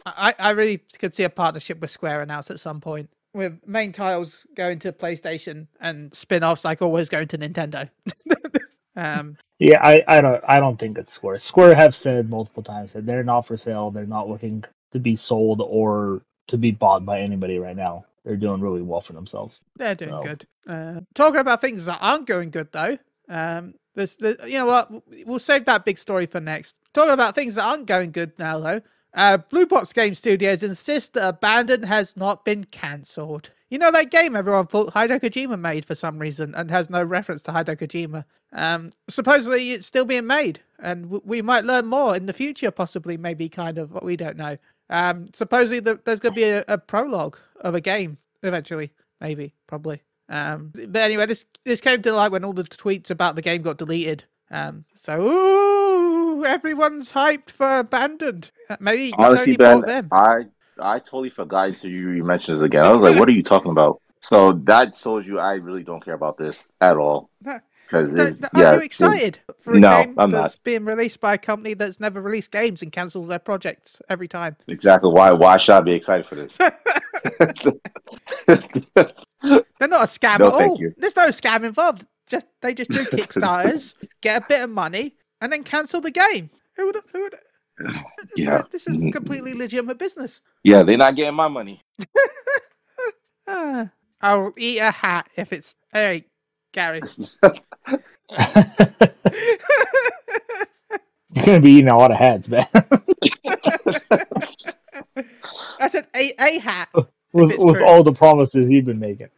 [0.06, 3.91] I, I really could see a partnership with Square announced at some point, with main
[3.91, 7.89] titles going to PlayStation and spin-offs like always going to Nintendo.
[8.95, 11.39] um, Yeah, I, I don't I don't think it's Square.
[11.39, 13.91] Square have said multiple times that they're not for sale.
[13.91, 18.06] They're not looking to be sold or to be bought by anybody right now.
[18.23, 19.62] They're doing really well for themselves.
[19.77, 20.45] They're doing So- good.
[20.67, 22.97] Uh, talking about things that aren't going good though.
[23.27, 24.91] Um, there's, there's, you know what?
[25.25, 26.79] We'll save that big story for next.
[26.93, 28.81] Talking about things that aren't going good now though.
[29.13, 33.49] Uh, Blue Box Game Studios insist that Abandon has not been cancelled.
[33.69, 37.03] You know that game everyone thought Hideo Kojima made for some reason and has no
[37.03, 38.25] reference to Hideo Kojima.
[38.53, 42.69] Um, supposedly it's still being made, and w- we might learn more in the future.
[42.69, 43.93] Possibly, maybe, kind of.
[43.93, 44.57] But we don't know.
[44.91, 49.56] Um, supposedly the, there's going to be a, a prologue of a game eventually, maybe,
[49.65, 50.04] probably.
[50.30, 53.62] Um, but anyway, this this came to light when all the tweets about the game
[53.62, 54.25] got deleted.
[54.49, 58.51] Um, so ooh, everyone's hyped for Abandoned.
[58.69, 60.10] Uh, Maybe Honestly, Ben, bought them.
[60.12, 60.43] I
[60.80, 62.84] I totally forgot until you you mentioned this again.
[62.84, 66.04] I was like, "What are you talking about?" So that shows you I really don't
[66.04, 67.30] care about this at all.
[67.43, 67.60] No,
[67.91, 71.38] Because yeah, Are you excited for a No, game I'm that's being released by a
[71.38, 74.56] company that's never released games and cancels their projects every time?
[74.67, 76.58] exactly why why should I be excited for this?
[78.47, 80.77] They're not a scam No, at all.
[80.80, 80.93] you.
[80.97, 82.06] There's no scam involved.
[82.27, 86.49] Just they just do Kickstarters, get a bit of money, and then cancel the game.
[86.77, 86.97] Who would?
[87.12, 87.36] Who would?
[87.80, 88.62] This is- Yeah.
[88.71, 89.12] this is Mm.
[89.12, 90.39] completely legitimate business.
[90.63, 91.84] yeah, they're not getting my money.
[93.47, 93.89] Ah,
[94.21, 95.75] I'll eat a hat if it's.
[95.91, 96.25] Hey,
[96.71, 97.01] Gary.
[101.34, 102.67] You're gonna be eating a lot of hats, man.
[105.79, 106.89] I said a a hat.
[107.34, 107.86] with with true.
[107.86, 109.29] all the promises you've been making.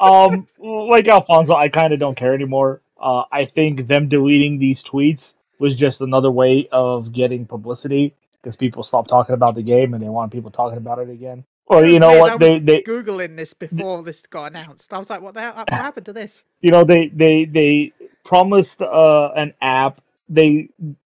[0.00, 2.80] um, like Alfonso, I kind of don't care anymore.
[3.00, 8.56] Uh, I think them deleting these tweets was just another way of getting publicity because
[8.56, 11.44] people stopped talking about the game and they want people talking about it again.
[11.66, 14.92] Or It you know weird, what they they googling this before this got announced.
[14.92, 15.54] I was like, what the hell?
[15.68, 16.44] What happened to this?
[16.62, 17.92] you know they they they
[18.24, 20.00] promised uh, an app.
[20.28, 20.70] They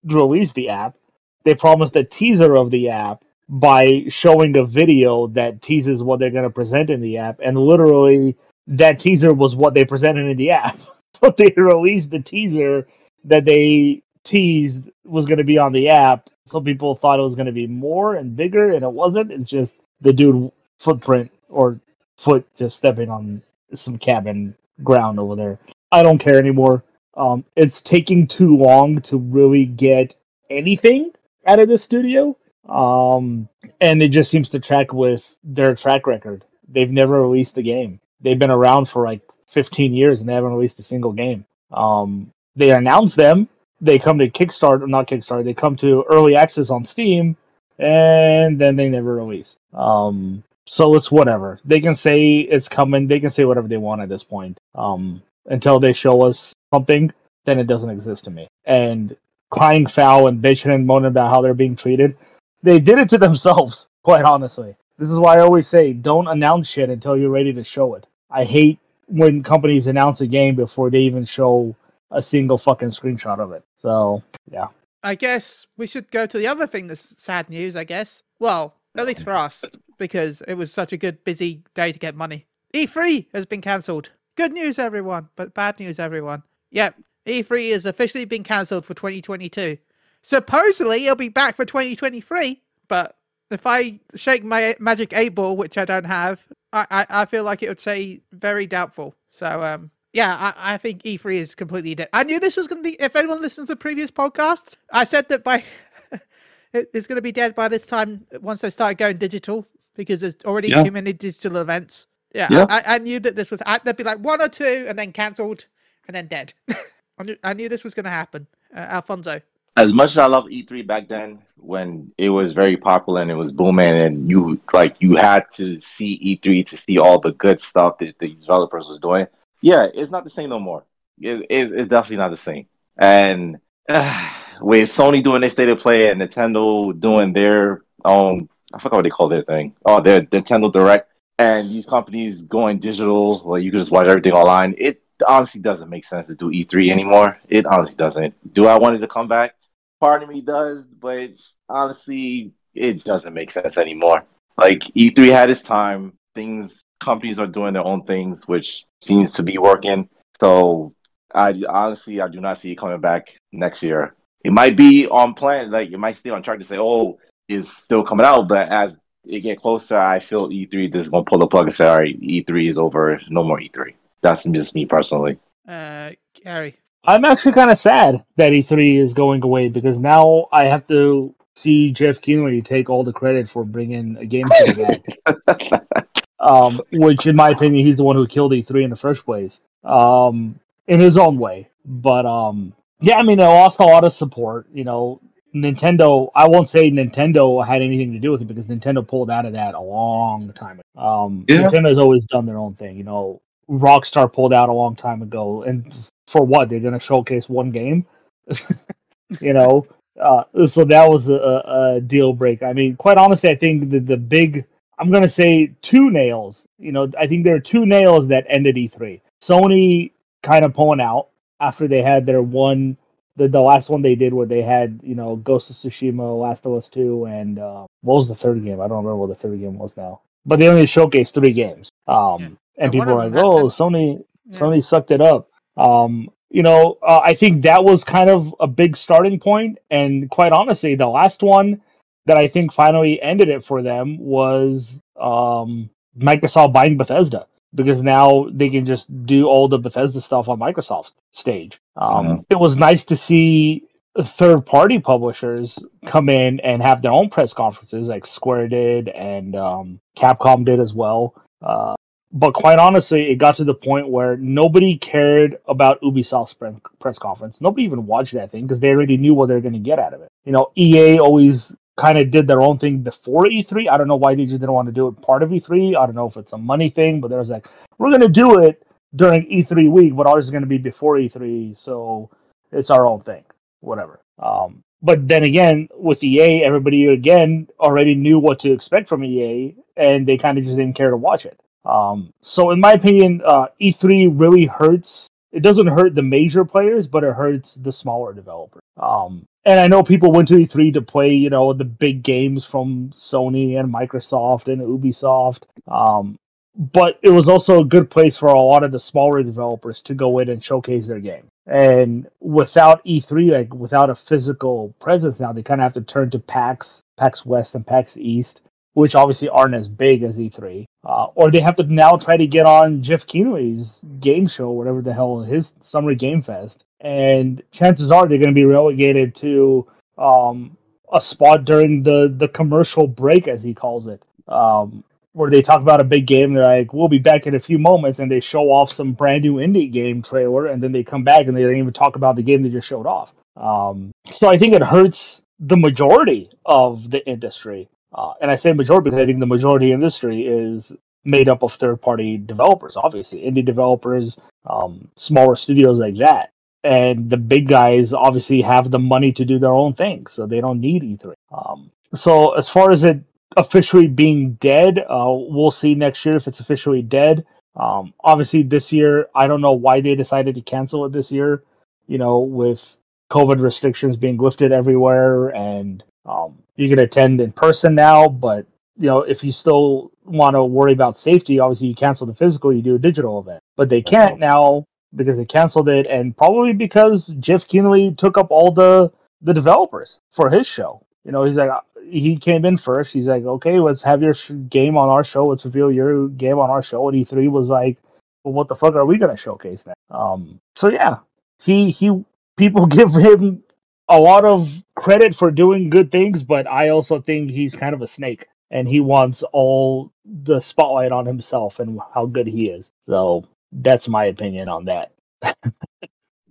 [0.05, 0.97] released the app.
[1.45, 6.31] They promised a teaser of the app by showing a video that teases what they're
[6.31, 8.37] going to present in the app, and literally
[8.69, 10.79] that teaser was what they presented in the app.
[11.23, 12.89] So they released the teaser
[13.25, 16.31] that they teased was going to be on the app.
[16.47, 19.33] Some people thought it was going to be more and bigger, and it wasn't.
[19.33, 21.81] It's just the dude footprint or
[22.17, 23.43] foot just stepping on
[23.75, 25.59] some cabin ground over there.
[25.93, 26.85] I don't care anymore.
[27.17, 30.15] Um, it's taking too long to really get
[30.51, 31.11] anything
[31.47, 32.37] out of the studio.
[32.69, 33.49] Um,
[33.81, 36.45] and it just seems to track with their track record.
[36.69, 38.01] They've never released the game.
[38.21, 41.45] They've been around for like 15 years and they haven't released a single game.
[41.73, 43.49] Um, they announce them.
[43.81, 45.45] They come to Kickstarter, not Kickstarter.
[45.45, 47.37] They come to early access on Steam,
[47.79, 49.57] and then they never release.
[49.73, 51.61] Um, so it's whatever.
[51.65, 53.07] They can say it's coming.
[53.07, 54.59] They can say whatever they want at this point.
[54.75, 57.13] Um, until they show us something,
[57.47, 58.49] then it doesn't exist to me.
[58.67, 59.17] And
[59.51, 62.17] crying foul and bitching and moaning about how they're being treated,
[62.63, 63.89] they did it to themselves.
[64.03, 67.65] Quite honestly, this is why I always say don't announce shit until you're ready to
[67.65, 68.07] show it.
[68.31, 71.75] I hate when companies announce a game before they even show
[72.11, 73.65] a single fucking screenshot of it.
[73.77, 74.69] So yeah.
[75.09, 78.23] I guess we should go to the other thing that's sad news, I guess.
[78.39, 79.65] Well, at least for us,
[79.97, 82.45] because it was such a good, busy day to get money.
[82.75, 84.11] E3 has been cancelled.
[84.37, 86.43] Good news, everyone, but bad news, everyone.
[86.73, 89.79] Yep, E3 has officially been cancelled for 2022.
[90.21, 93.17] Supposedly, it'll be back for 2023, but
[93.51, 97.45] if I shake my magic eight ball, which I don't have, I, I, I feel
[97.45, 99.15] like it would say very doubtful.
[99.31, 102.09] So, um, yeah, I, I think E3 is completely dead.
[102.13, 102.97] I knew this was going to be.
[103.01, 105.65] If anyone listens to previous podcasts, I said that by
[106.73, 110.37] it's going to be dead by this time once they start going digital because there's
[110.45, 110.83] already Yeah.
[110.85, 112.07] too many digital events.
[112.35, 112.67] Yeah, Yeah.
[112.69, 113.61] I, I knew that this was.
[113.67, 115.67] I, there'd be like one or two, and then cancelled,
[116.07, 116.53] and then dead.
[117.19, 118.47] I knew, I knew this was going to happen.
[118.75, 119.41] Uh, Alfonso.
[119.79, 123.35] as much as I love E3 back then, when it was very popular and it
[123.35, 127.61] was booming, and you like you had to see E3 to see all the good
[127.63, 129.27] stuff that these developers was doing.
[129.61, 130.85] Yeah, it's not the same no more.
[131.21, 132.67] It, it's, it's definitely not the same.
[132.97, 138.81] And uh, with Sony doing their state of play and Nintendo doing their own, I
[138.81, 139.75] forgot what they call their thing.
[139.85, 144.33] Oh, their Nintendo Direct, and these companies going digital, where you can just watch everything
[144.33, 144.75] online.
[144.79, 147.39] It honestly doesn't make sense to do E3 anymore.
[147.49, 148.35] It honestly doesn't.
[148.55, 149.55] Do I want it to come back?
[150.01, 151.31] part of me does, but
[151.69, 154.25] honestly, it doesn't make sense anymore.
[154.57, 156.15] Like E3 had its time.
[156.35, 160.09] Things companies are doing their own things, which seems to be working.
[160.41, 160.95] So
[161.35, 164.15] I honestly I do not see it coming back next year.
[164.45, 167.71] It might be on plan, like it might stay on track to say, oh, it's
[167.77, 171.47] still coming out, but as it get closer, I feel E3 is gonna pull the
[171.47, 173.95] plug and say, all right, E3 is over, no more E3.
[174.23, 175.39] That's just me personally.
[175.67, 176.77] Uh, Gary.
[177.05, 181.35] I'm actually kind of sad that E3 is going away because now I have to
[181.57, 186.07] see Geoff Keighley take all the credit for bringing a game show back.
[186.41, 189.61] um, which, in my opinion, he's the one who killed E3 in the first place,
[189.85, 191.69] um, in his own way.
[191.85, 194.67] But um, yeah, I mean, it lost a lot of support.
[194.73, 195.21] You know,
[195.55, 196.31] Nintendo.
[196.35, 199.53] I won't say Nintendo had anything to do with it because Nintendo pulled out of
[199.55, 201.01] that a long time ago.
[201.03, 201.69] Um, Yeah.
[201.69, 202.97] Nintendo's always done their own thing.
[202.97, 205.93] You know, Rockstar pulled out a long time ago, and
[206.27, 206.69] for what?
[206.69, 208.07] They're going to showcase one game.
[209.41, 209.87] you know,
[210.21, 212.63] uh, so that was a, a a deal break.
[212.63, 214.65] I mean, quite honestly, I think the the big
[214.99, 216.65] I'm gonna say two nails.
[216.79, 219.21] You know, I think there are two nails that ended E3.
[219.43, 221.29] Sony kind of pulling out
[221.61, 222.97] after they had their one,
[223.37, 226.67] the the last one they did where they had you know Ghost of Tsushima, Last
[226.67, 228.81] of Us Two, and uh, what was the third game?
[228.81, 230.21] I don't remember what the third game was now.
[230.47, 231.91] But they only showcased three games.
[232.07, 232.47] Um, Yeah.
[232.47, 234.59] and And people were like, "Oh, Sony, Yeah.
[234.59, 238.67] Sony sucked it up." Um, you know, uh, I think that was kind of a
[238.67, 241.83] big starting point, and quite honestly, the last one
[242.29, 248.49] that I think finally ended it for them was um, Microsoft buying Bethesda because now
[248.53, 251.81] they can just do all the Bethesda stuff on Microsoft stage.
[251.97, 252.47] Um.
[252.51, 253.85] It was nice to see
[254.25, 259.57] third party publishers come in and have their own press conferences, like Square did and
[259.57, 261.35] um, Capcom did as well.
[261.63, 261.95] Uh,
[262.33, 266.55] but quite honestly, it got to the point where nobody cared about Ubisoft's
[267.01, 267.61] press conference.
[267.61, 269.99] Nobody even watched that thing because they already knew what they were going to get
[269.99, 270.29] out of it.
[270.45, 273.91] You know, EA always kind of did their own thing before E3.
[273.91, 275.97] I don't know why they just didn't want to do it part of E3.
[275.97, 278.29] I don't know if it's a money thing, but there was like, we're going to
[278.29, 278.85] do it
[279.17, 282.31] during E3 week, but ours is going to be before E3, so
[282.73, 283.45] it's our own thing.
[283.81, 284.21] whatever.
[284.39, 289.77] Um, but then again, with EA, everybody again already knew what to expect from EA,
[289.97, 291.61] and they kind of just didn't care to watch it.
[291.85, 295.29] Um, so, in my opinion, uh, E3 really hurts.
[295.53, 298.83] It doesn't hurt the major players, but it hurts the smaller developers.
[298.99, 302.65] Um, and I know people went to E3 to play, you know, the big games
[302.65, 305.65] from Sony and Microsoft and Ubisoft.
[305.87, 306.39] Um,
[306.75, 310.15] but it was also a good place for a lot of the smaller developers to
[310.15, 311.49] go in and showcase their game.
[311.67, 316.31] And without E3, like without a physical presence now, they kind of have to turn
[316.31, 318.63] to PAX, PAX West, and PAX East,
[318.99, 320.85] which obviously aren't as big as E3.
[321.05, 325.01] Uh, or they have to now try to get on Geoff Keighley's game show, whatever
[325.03, 329.87] the hell his Summer Game Fest, and chances are they're going to be relegated to
[330.19, 330.77] um,
[331.13, 334.21] a spot during the the commercial break, as he calls it.
[334.49, 336.53] Um, where they talk about a big game.
[336.53, 339.45] They're like, "We'll be back in a few moments," and they show off some brand
[339.45, 342.35] new indie game trailer, and then they come back and they don't even talk about
[342.35, 343.31] the game they just showed off.
[343.57, 348.73] Um, so I think it hurts the majority of the industry, uh, and I say
[348.73, 350.95] majority because I think the majority industry is
[351.25, 356.51] made up of third-party developers, obviously indie developers, um, smaller studios like that.
[356.85, 360.61] And the big guys obviously have the money to do their own thing, so they
[360.61, 361.35] don't need E3.
[361.51, 363.23] Um, so as far as it
[363.57, 364.99] officially being dead.
[364.99, 367.45] Uh, we'll see next year if it's officially dead.
[367.77, 371.63] Um, obviously, this year, I don't know why they decided to cancel it this year.
[372.07, 372.83] You know, with
[373.31, 378.29] COVID restrictions being lifted everywhere, and um, you can attend in person now.
[378.29, 382.35] But you know, if you still want to worry about safety, obviously you cancel the
[382.35, 383.63] physical, you do a digital event.
[383.77, 388.51] But they can't now because they canceled it, and probably because Geoff Keighley took up
[388.51, 389.13] all the
[389.43, 391.05] the developers for his show.
[391.25, 391.71] You know, he's like,
[392.11, 393.13] he came in first.
[393.13, 395.47] He's like, okay, let's have your sh- game on our show.
[395.47, 397.09] Let's reveal your game on our show.
[397.09, 397.99] And E3 was like,
[398.45, 399.95] well, what the fuck are we gonna showcase now?
[400.17, 401.19] Um, so yeah,
[401.61, 402.25] he he
[402.57, 403.63] people give him
[404.09, 408.03] a lot of credit for doing good things, but I also think he's kind of
[408.03, 412.93] a snake, and he wants all the spotlight on himself and how good he is.
[413.07, 415.13] So that's my opinion on that.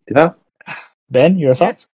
[0.10, 0.34] Yeah.
[1.10, 1.86] Ben, your thoughts?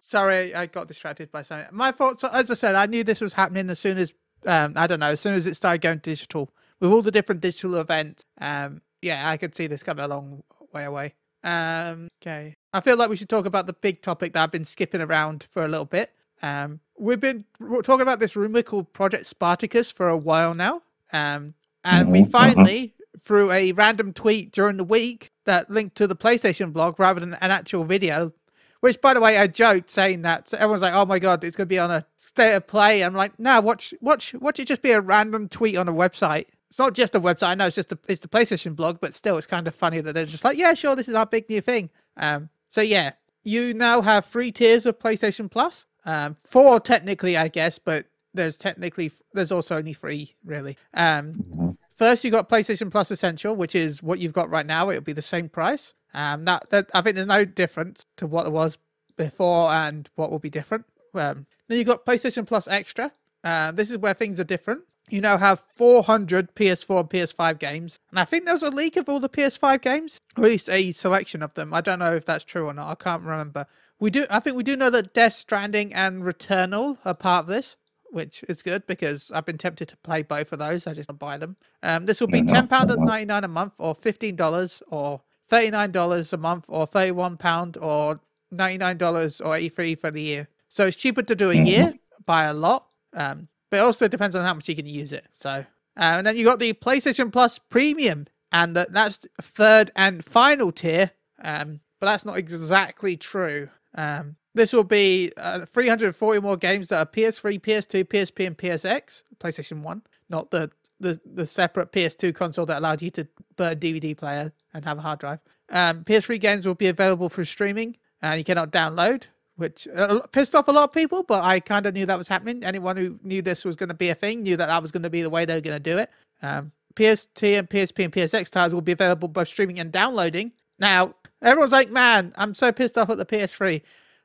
[0.00, 1.68] Sorry, I got distracted by something.
[1.70, 4.12] My thoughts, as I said, I knew this was happening as soon as
[4.46, 7.40] um, I don't know, as soon as it started going digital with all the different
[7.40, 8.24] digital events.
[8.40, 11.14] Um, yeah, I could see this coming a long way away.
[11.44, 14.64] Um, okay, I feel like we should talk about the big topic that I've been
[14.64, 16.12] skipping around for a little bit.
[16.42, 17.44] Um, we've been
[17.82, 20.82] talking about this rumor called Project Spartacus for a while now.
[21.12, 21.54] Um,
[21.84, 22.30] and we Mhm, mhm.
[22.30, 27.18] finally, through a random tweet during the week that linked to the PlayStation blog rather
[27.20, 28.32] than an actual video,
[28.80, 30.48] which, by the way, I joked saying that.
[30.48, 33.02] So everyone's like, "Oh my god, it's going to be on a state of play."
[33.02, 36.46] I'm like, "No, watch, watch, watch it just be a random tweet on a website.
[36.70, 37.48] It's not just a website.
[37.48, 40.00] I know it's just a, it's the PlayStation blog, but still, it's kind of funny
[40.00, 43.12] that they're just like, "Yeah, sure, this is our big new thing." Um, so yeah,
[43.44, 45.84] you now have three tiers of PlayStation Plus.
[46.06, 50.78] Um, four technically, I guess, but there's technically there's also only three really.
[50.94, 51.76] Um.
[52.00, 54.88] First, you got PlayStation Plus Essential, which is what you've got right now.
[54.88, 55.92] It'll be the same price.
[56.14, 58.78] Um, that, that I think there's no difference to what it was
[59.18, 60.86] before and what will be different.
[61.14, 63.12] Um, then you got PlayStation Plus Extra.
[63.44, 64.80] Uh, this is where things are different.
[65.10, 68.96] You now have 400 PS4 and PS5 games, and I think there was a leak
[68.96, 71.74] of all the PS5 games, or at least a selection of them.
[71.74, 72.90] I don't know if that's true or not.
[72.90, 73.66] I can't remember.
[73.98, 74.26] We do.
[74.30, 77.76] I think we do know that Death Stranding and Returnal are part of this
[78.10, 80.86] which is good because I've been tempted to play both of those.
[80.86, 81.56] I just don't buy them.
[81.82, 85.22] Um, this will be ten pound and ninety nine a month, or fifteen dollars, or
[85.48, 88.20] thirty nine dollars a month, or thirty one pound, or
[88.50, 90.48] ninety nine dollars, or eighty three for the year.
[90.68, 91.94] So it's cheaper to do a year
[92.26, 92.86] by a lot.
[93.14, 95.26] Um, but it also depends on how much you can use it.
[95.32, 95.64] So, uh,
[95.96, 101.12] and then you got the PlayStation Plus Premium, and the, that's third and final tier.
[101.42, 103.68] Um, but that's not exactly true.
[103.94, 109.22] Um, this will be uh, 340 more games that are PS3, PS2, PSP, and PSX,
[109.38, 114.16] PlayStation 1, not the, the, the separate PS2 console that allowed you to burn DVD
[114.16, 115.38] player and have a hard drive.
[115.70, 119.24] Um, PS3 games will be available through streaming, and you cannot download,
[119.60, 122.28] which uh, pissed off a lot of people, but I kind of knew that was
[122.28, 122.64] happening.
[122.64, 125.02] Anyone who knew this was going to be a thing knew that that was going
[125.02, 126.10] to be the way they were going to do it.
[126.42, 130.52] Um, PS2 and PSP and PSX titles will be available both streaming and downloading.
[130.78, 133.82] Now, everyone's like, man, I'm so pissed off at the PS3.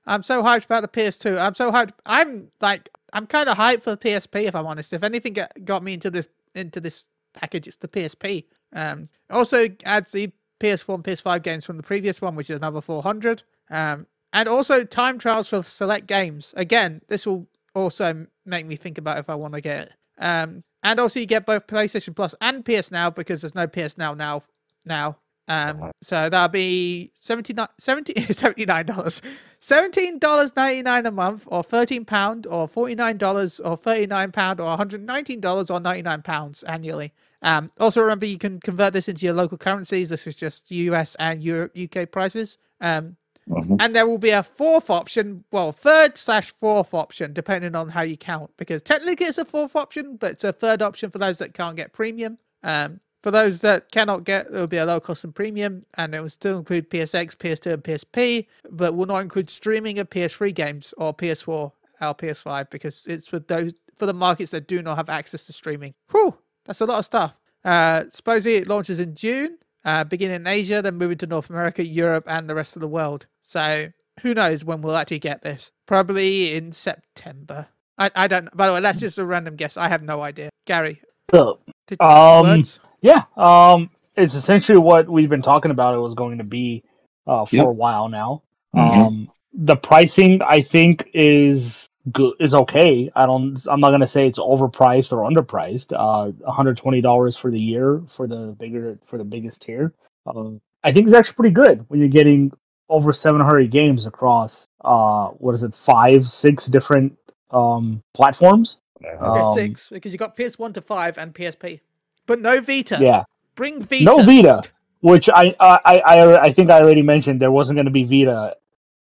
[0.08, 1.40] I'm so hyped about the PS2.
[1.40, 1.92] I'm so hyped.
[2.06, 4.94] I'm like, I'm kind of hyped for the PSP, if I'm honest.
[4.94, 8.46] If anything got, me into this into this package, it's the PSP.
[8.74, 12.82] Um, also adds the PS4 and PS5 games from the previous one, which is another
[12.82, 13.44] 400.
[13.70, 16.54] Um, and also time trials for select games.
[16.58, 19.94] Again, this will also make me think about if I want to get it.
[20.20, 23.98] Um, and also you get both PlayStation Plus and PS Now because there's no PS
[23.98, 24.44] Now now
[24.86, 25.18] now.
[25.48, 29.22] Um, so that'll be 79 70 $79.
[29.62, 37.14] $17.99 a month, or £13, or $49, or £39, or $119, or £99 annually.
[37.42, 40.10] Um, also, remember you can convert this into your local currencies.
[40.10, 42.58] This is just US and UK prices.
[42.82, 43.18] Um,
[43.50, 43.78] Mhm.
[43.80, 48.02] and there will be a fourth option, well, third slash fourth option, depending on how
[48.02, 48.52] you count.
[48.58, 51.76] Because technically it's a fourth option, but it's a third option for those that can't
[51.76, 52.38] get premium.
[52.64, 56.14] Um, for those that cannot get, there will be a low cost and premium, and
[56.16, 60.52] it will still include PSX, PS2, and PSP, but will not include streaming of PS3
[60.52, 61.72] games or PS4
[62.02, 65.54] or PS5 because it's for those for the markets that do not have access to
[65.54, 65.94] streaming.
[66.12, 67.34] Whew, that's a lot of stuff.
[67.64, 71.86] Uh, supposedly it launches in June, uh, beginning in Asia, then moving to North America,
[71.86, 73.28] Europe, and the rest of the world.
[73.42, 73.88] So
[74.22, 75.72] who knows when we'll actually get this?
[75.86, 77.68] Probably in September.
[77.98, 78.56] I, I don't.
[78.58, 79.78] By the way, that's just a random guess.
[79.78, 80.50] I have no idea.
[80.66, 82.80] Gary, So, did, Um, words?
[83.02, 85.94] yeah, um, it's essentially what we've been talking about.
[85.94, 86.84] It was going to be
[87.28, 87.66] uh, for Yep.
[87.66, 88.42] a while now.
[88.76, 89.06] Mhm.
[89.06, 92.34] Um, the pricing, I think, is good.
[92.40, 93.12] Is okay.
[93.16, 93.60] I don't.
[93.68, 95.92] I'm not gonna say it's overpriced or underpriced.
[95.92, 99.94] Uh, 120 dollars for the year for the bigger for the biggest tier.
[100.26, 100.52] Uh,
[100.84, 102.52] I think it's actually pretty good when you're getting
[102.90, 104.68] over 700 games across.
[104.84, 105.74] Uh, what is it?
[105.74, 107.18] Five, six different
[107.52, 108.78] um platforms.
[109.20, 111.82] Um, six because you got PS1 to five and PSP,
[112.26, 112.98] but no Vita.
[113.00, 113.24] Yeah.
[113.56, 114.04] Bring Vita.
[114.04, 114.62] No Vita,
[115.02, 118.04] which I I I I, I think I already mentioned there wasn't going to be
[118.04, 118.56] Vita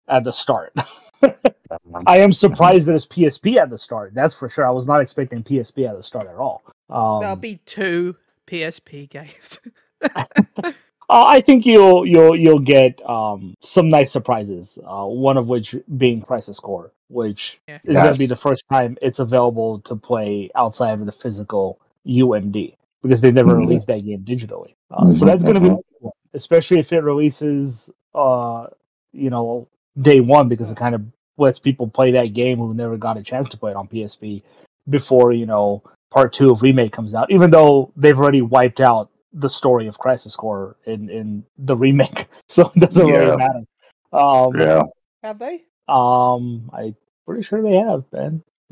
[0.07, 0.73] at the start.
[2.07, 4.13] I am surprised that it's PSP at the start.
[4.13, 4.67] That's for sure.
[4.67, 6.63] I was not expecting PSP at the start at all.
[6.89, 8.15] Um, There'll be two
[8.47, 9.59] PSP games.
[10.15, 10.23] uh,
[11.09, 14.77] I think you'll you'll you'll get um, some nice surprises.
[14.85, 17.79] Uh, one of which being Crisis Core, which Yeah.
[17.85, 21.79] is going to be the first time it's available to play outside of the physical
[22.05, 23.59] UMD because they never Mhm.
[23.59, 24.75] released that game digitally.
[24.91, 28.67] Uh, So that's going to be, cool, especially if it releases, uh,
[29.11, 29.67] you know,
[29.99, 31.01] day one because it kind of
[31.37, 34.41] lets people play that game who never got a chance to play it on PSP
[34.89, 37.31] before you know part two of remake comes out.
[37.31, 42.27] Even though they've already wiped out the story of Crisis Core in in the remake,
[42.47, 43.17] so it doesn't Yeah.
[43.19, 43.63] really matter.
[44.13, 44.83] Um, Yeah.
[45.23, 45.63] have they?
[45.87, 48.43] um, I'm pretty sure they have, Ben.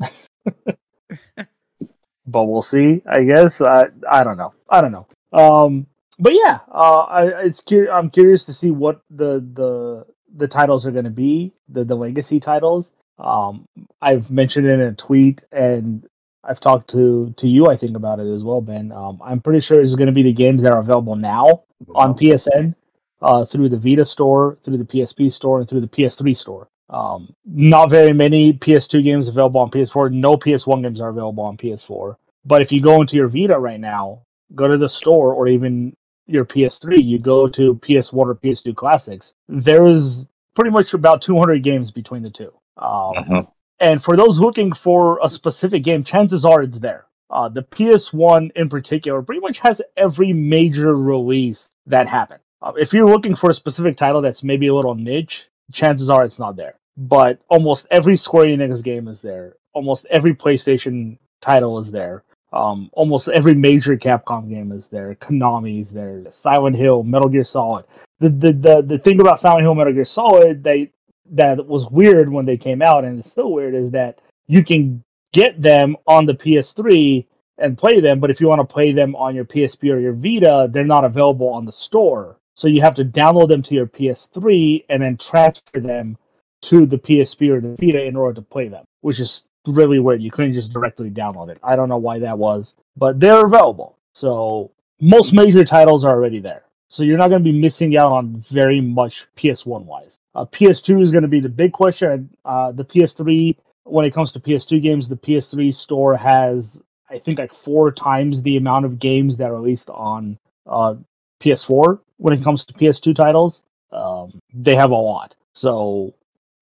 [2.26, 3.02] but we'll see.
[3.06, 3.60] I guess.
[3.60, 4.54] I I don't know.
[4.68, 5.06] I don't know.
[5.32, 5.86] Um,
[6.18, 10.06] but yeah, uh, I it's cu- I'm curious to see what the the
[10.36, 11.52] the titles are going to be.
[11.68, 12.92] The the legacy titles.
[13.18, 13.66] Um,
[14.02, 16.06] I've mentioned it in a tweet, and
[16.42, 17.66] I've talked to to you.
[17.66, 18.92] I think about it as well, Ben.
[18.92, 21.64] Um, I'm pretty sure it's going to be the games that are available now
[21.94, 22.74] on PSN
[23.22, 26.68] uh, through the Vita store, through the PSP store, and through the PS3 store.
[26.90, 30.12] Um, not very many PS2 games available on PS4.
[30.12, 32.16] No PS1 games are available on PS4.
[32.44, 34.22] But if you go into your Vita right now,
[34.54, 39.34] go to the store, or even your PS3, you go to PS1 or PS2 Classics.
[39.48, 42.52] There is pretty much about 200 games between the two.
[42.76, 43.46] Um, Mhm.
[43.80, 47.06] and for those looking for a specific game, chances are it's there.
[47.30, 52.40] Uh, the PS1 in particular pretty much has every major release that happened.
[52.62, 56.24] Uh, if you're looking for a specific title that's maybe a little niche, chances are
[56.24, 56.74] it's not there.
[56.96, 59.56] But almost every Square Enix game is there.
[59.72, 62.22] Almost every PlayStation title is there.
[62.54, 65.14] Um, almost every major Capcom game is there.
[65.16, 66.24] Konami's there.
[66.30, 67.84] Silent Hill, Metal Gear Solid.
[68.20, 70.92] The the the, the thing about Silent Hill, Metal Gear Solid, they
[71.32, 75.02] that was weird when they came out, and it's still weird, is that you can
[75.32, 77.26] get them on the PS3
[77.58, 80.12] and play them, but if you want to play them on your PSP or your
[80.12, 82.36] Vita, they're not available on the store.
[82.54, 86.16] So you have to download them to your PS3 and then transfer them
[86.62, 90.22] to the PSP or the Vita in order to play them, which is really weird.
[90.22, 91.58] You couldn't just directly download it.
[91.62, 93.98] I don't know why that was, but they're available.
[94.12, 96.62] So most major titles are already there.
[96.88, 100.18] So you're not going to be missing out on very much PS1 wise.
[100.34, 102.30] Uh, PS2 is going to be the big question.
[102.44, 107.38] Uh, the PS3, when it comes to PS2 games, the PS3 store has, I think,
[107.38, 110.94] like four times the amount of games that are released on uh,
[111.40, 113.64] PS4 when it comes to PS2 titles.
[113.90, 115.34] Um, they have a lot.
[115.54, 116.14] So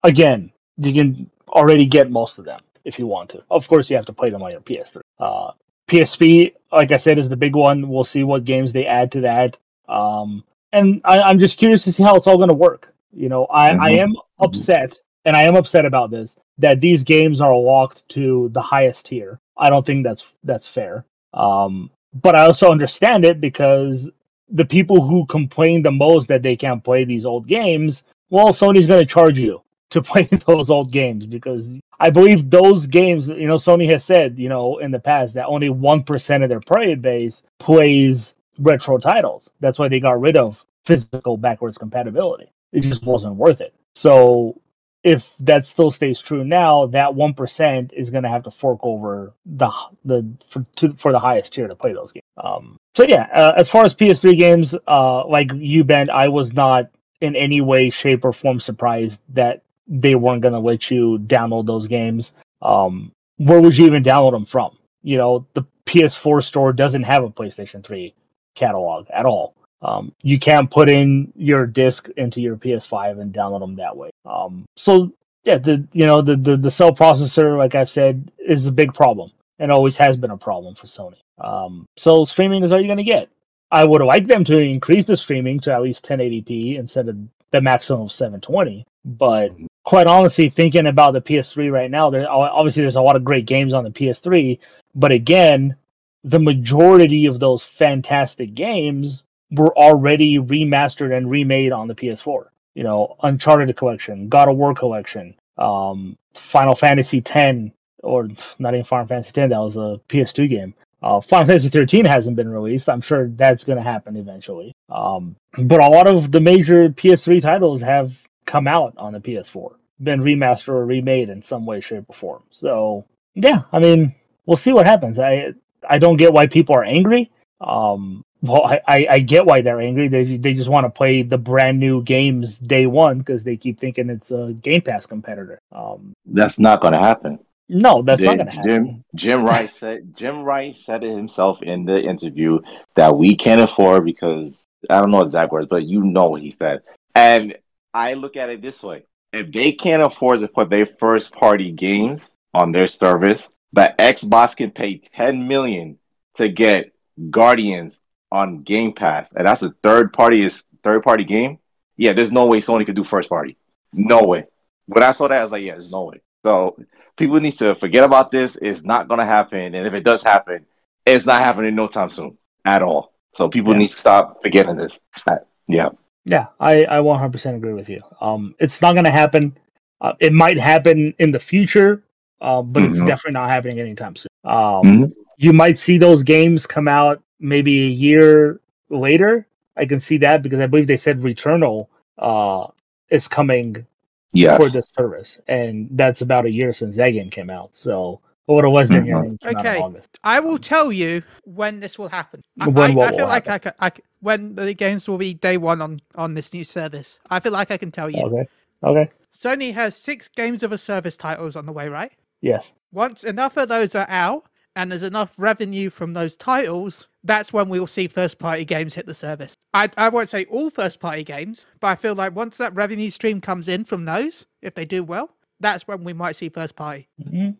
[0.02, 3.42] again, you can already get most of them if you want to.
[3.50, 5.00] Of course, you have to play them on your PS3.
[5.18, 5.52] Uh,
[5.88, 7.88] PSP, like I said, is the big one.
[7.88, 9.58] We'll see what games they add to that.
[9.88, 12.92] Um, and I, I'm just curious to see how it's all going to work.
[13.12, 13.98] You know, I, I Mhm.
[13.98, 18.62] am upset, and I am upset about this that these games are locked to the
[18.62, 19.38] highest tier.
[19.56, 21.04] I don't think that's that's fair.
[21.34, 21.90] Um,
[22.22, 24.10] but I also understand it because
[24.48, 28.86] the people who complain the most that they can't play these old games, well, Sony's
[28.86, 33.46] going to charge you to play those old games because I believe those games, you
[33.46, 36.96] know, Sony has said, you know, in the past that only 1% of their player
[36.96, 39.52] base plays retro titles.
[39.60, 42.50] That's why they got rid of physical backwards compatibility.
[42.72, 43.72] It just wasn't worth it.
[43.94, 44.60] So
[45.04, 48.80] if that still stays true now, that one percent is going to have to fork
[48.82, 49.70] over the
[50.04, 52.24] the for to, for the highest tier to play those games.
[52.36, 56.52] Um, so yeah, uh, as far as PS3 games, uh, like you, Ben, I was
[56.52, 56.90] not
[57.20, 59.62] in any way, shape, or form surprised that
[59.92, 62.32] they weren't going to let you download those games.
[62.62, 64.76] Um, where would you even download them from?
[65.02, 68.14] You know, the PS4 store doesn't have a PlayStation 3
[68.54, 69.54] catalog at all.
[69.82, 74.10] Um, you can't put in your disc into your PS5 and download them that way.
[74.24, 75.12] Um, so
[75.44, 78.94] yeah, the you know the, the the cell processor, like I've said, is a big
[78.94, 81.18] problem and always has been a problem for Sony.
[81.38, 83.28] Um, so streaming is all you're gonna get.
[83.72, 87.16] I would like them to increase the streaming to at least 1080p instead of
[87.50, 88.86] the maximum of 720.
[89.04, 89.50] But
[89.84, 93.46] quite honestly, thinking about the PS3 right now, there obviously there's a lot of great
[93.46, 94.58] games on the PS3,
[94.94, 95.76] but again,
[96.24, 102.46] the majority of those fantastic games were already remastered and remade on the PS4.
[102.74, 107.70] You know, Uncharted collection, God of War collection, um, Final Fantasy X,
[108.02, 108.28] or
[108.58, 110.74] not even Final Fantasy X, that was a PS2 game.
[111.02, 112.88] Uh, Final Fantasy 13 hasn't been released.
[112.88, 114.72] I'm sure that's going to happen eventually.
[114.88, 118.16] Um, but a lot of the major PS3 titles have
[118.52, 122.42] come out on the PS4, been remastered or remade in some way, shape, or form.
[122.50, 125.18] So yeah, I mean, we'll see what happens.
[125.18, 125.54] I
[125.88, 127.30] I don't get why people are angry.
[127.60, 130.08] Um, well, I, I, I, get why they're angry.
[130.08, 133.78] They they just want to play the brand new games day one because they keep
[133.78, 135.60] thinking it's a Game Pass competitor.
[135.70, 137.38] Um, that's not going to happen.
[137.68, 138.86] No, that's Jim, not going to happen.
[138.86, 142.58] Jim Jim Ryan said Jim Ryan said it himself in the interview
[142.96, 146.54] that we can't afford because I don't know exact words, but you know what he
[146.58, 146.80] said.
[147.14, 147.56] And
[147.94, 151.72] I look at it this way: if they can't afford to put their first party
[151.72, 155.98] games on their service, but Xbox can pay ten million
[156.36, 156.92] to get
[157.30, 157.94] Guardians
[158.30, 161.58] on Game Pass, and that's a third party is third party game.
[161.96, 163.56] Yeah, there's no way Sony could do first party.
[163.92, 164.46] No way.
[164.86, 166.22] When I saw that, I was like, yeah, there's no way.
[166.44, 166.76] So
[167.16, 168.56] people need to forget about this.
[168.60, 170.66] It's not gonna happen, and if it does happen,
[171.06, 173.12] it's not happening no time soon at all.
[173.34, 173.78] So people yeah.
[173.78, 174.98] need to stop forgetting this.
[175.26, 175.36] Uh,
[175.68, 175.90] yeah.
[176.24, 178.00] Yeah, I I 100% agree with you.
[178.20, 179.56] Um, it's not gonna happen.
[180.00, 182.02] Uh, it might happen in the future,
[182.40, 182.92] uh, but mm-hmm.
[182.92, 184.28] it's definitely not happening anytime soon.
[184.44, 188.60] Um, mm-hmm you might see those games come out maybe a year
[188.90, 189.44] later.
[189.76, 192.68] I can see that because I believe they said Returnal uh,
[193.10, 193.84] is coming
[194.32, 194.56] yes.
[194.56, 197.70] for this service, and that's about a year since that game came out.
[197.72, 198.20] So
[198.54, 199.34] what it was mm-hmm.
[199.56, 199.82] okay.
[200.24, 202.42] I will tell you when this will happen.
[202.60, 205.56] I, I, I feel like I, can, I can, when the games will be day
[205.56, 207.18] one on on this new service.
[207.30, 208.22] I feel like i can tell you.
[208.22, 208.48] Okay.
[208.84, 209.10] Okay.
[209.34, 212.12] Sony has six games of a service titles on the way right?
[212.40, 212.72] Yes.
[212.92, 217.68] Once enough of those are out and there's enough revenue from those titles, that's when
[217.68, 219.56] we'll see first party games hit the service.
[219.72, 223.10] I, I won't say all first party games, but I feel like once that revenue
[223.10, 225.30] stream comes in from those, if they do well,
[225.60, 227.08] that's when we might see first party.
[227.20, 227.50] Mm-hmm.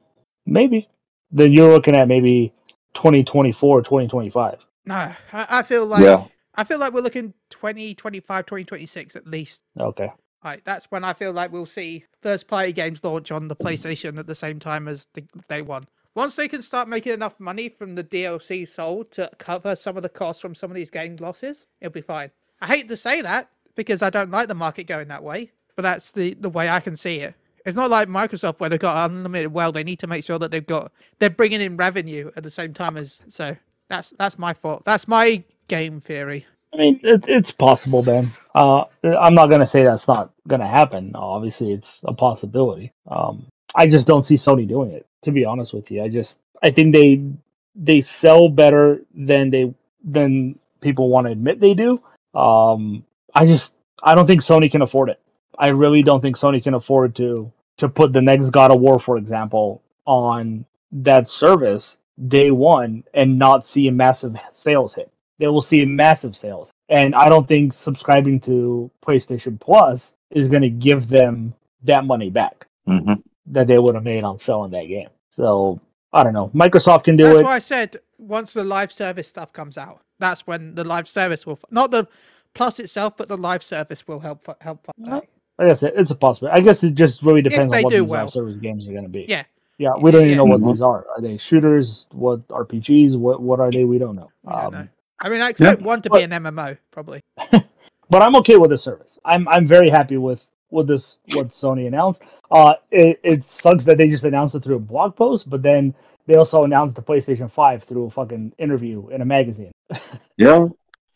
[0.47, 0.89] Maybe.
[1.31, 2.53] Then you're looking at maybe
[2.95, 4.59] 2024, 2025.
[4.85, 6.05] No, I, I feel like.
[6.05, 6.25] Yeah.
[6.55, 9.63] I feel like we're looking 2025, 2026 at least.
[9.79, 10.11] Okay.
[10.45, 14.19] Right, that's when I feel like we'll see first party games launch on the PlayStation
[14.19, 15.87] at the same time as the day one.
[16.15, 20.03] Once they can start making enough money from the DLC sold to cover some of
[20.03, 22.31] the costs from some of these game losses, it'll be fine.
[22.61, 25.83] I hate to say that because I don't like the market going that way, but
[25.83, 27.35] that's the, the way I can see it.
[27.65, 29.73] It's not like Microsoft where they've got unlimited well.
[29.73, 32.75] They need to make sure that they've got they're bringing in revenue at the same
[32.75, 33.57] time as so.
[33.89, 34.85] That's that's my fault.
[34.87, 36.47] That's my game theory.
[36.73, 38.33] I mean, it's possible, Ben.
[38.55, 41.13] Uh, I'm not gonna say that's not gonna happen.
[41.15, 42.93] Obviously, it's a possibility.
[43.07, 45.07] Um, I just don't see Sony doing it.
[45.23, 47.23] To be honest with you, I just I think they
[47.75, 52.01] they sell better than they than people want to admit they do.
[52.35, 53.05] Um,
[53.35, 55.21] I just I don't think Sony can afford it.
[55.59, 58.99] I really don't think Sony can afford to to put the next God of War,
[58.99, 61.97] for example, on that service
[62.29, 65.11] day one and not see a massive sales hit.
[65.39, 70.49] They will see a massive sales, and I don't think subscribing to PlayStation Plus is
[70.49, 72.67] going to give them that money back.
[72.89, 73.15] Mm-hmm
[73.47, 75.09] that they would have made on selling that game.
[75.37, 75.81] So
[76.13, 76.51] I don't know.
[76.55, 77.39] Microsoft can do that's it.
[77.39, 81.09] That's why I said once the live service stuff comes out, that's when the live
[81.09, 82.09] service will not the
[82.55, 84.87] plus itself, but the live service will help help.
[85.59, 86.61] Like I said, it's a possibility.
[86.61, 88.25] I guess it just really depends on what these well.
[88.25, 89.27] live service games are going to be.
[89.29, 89.45] Yeah.
[89.79, 90.37] Yeah, we don't even yeah.
[90.37, 91.07] know what these are.
[91.09, 92.07] Are they shooters?
[92.13, 93.19] What RPGs?
[93.19, 93.85] What what are they?
[93.85, 94.31] We don't know.
[94.45, 94.89] We don't um, know.
[95.19, 97.21] I mean, I expect yeah, one to but, be an MMO, probably.
[97.37, 99.19] but I'm okay with the service.
[99.25, 102.23] I'm I'm very happy with with this what Sony announced.
[102.51, 105.95] Uh, it, it sucks that they just announced it through a blog post, but then
[106.27, 109.73] they also announced the PlayStation 5 through a fucking interview in a magazine.
[110.37, 110.67] yeah,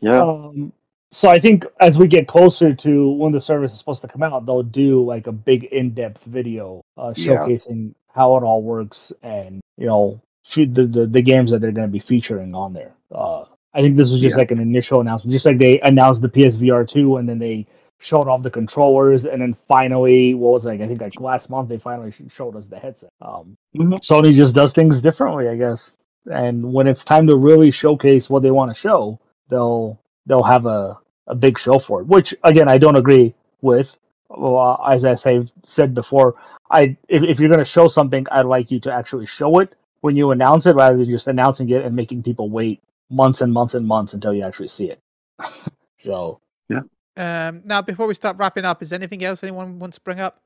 [0.01, 0.21] yeah.
[0.21, 0.73] Um,
[1.17, 4.23] So I think as we get closer to when the service is supposed to come
[4.23, 7.37] out, they'll do like a big in-depth video uh, Yeah.
[7.39, 10.21] showcasing how it all works and you know
[10.55, 12.93] the, the the games that they're going to be featuring on there.
[13.11, 14.41] Uh, I think this was just Yeah.
[14.43, 17.67] like an initial announcement, just like they announced the PSVR two, and then they
[17.99, 21.49] showed off the controllers, and then finally, what was it, like I think like last
[21.49, 23.09] month they finally showed us the headset.
[23.23, 24.01] Um, Mhm.
[24.03, 25.93] Sony just does things differently, I guess.
[26.31, 30.67] And when it's time to really showcase what they want to show, they'll they'll have
[30.67, 32.07] a, a big show for it.
[32.07, 33.97] Which again, I don't agree with.
[34.29, 36.35] Well, as I say, said before,
[36.71, 39.75] I if, if you're going to show something, I'd like you to actually show it
[40.01, 43.53] when you announce it, rather than just announcing it and making people wait months and
[43.53, 45.01] months and months until you actually see it.
[45.99, 46.81] so yeah.
[47.17, 50.21] Um, now, before we start wrapping up, is there anything else anyone wants to bring
[50.21, 50.43] up?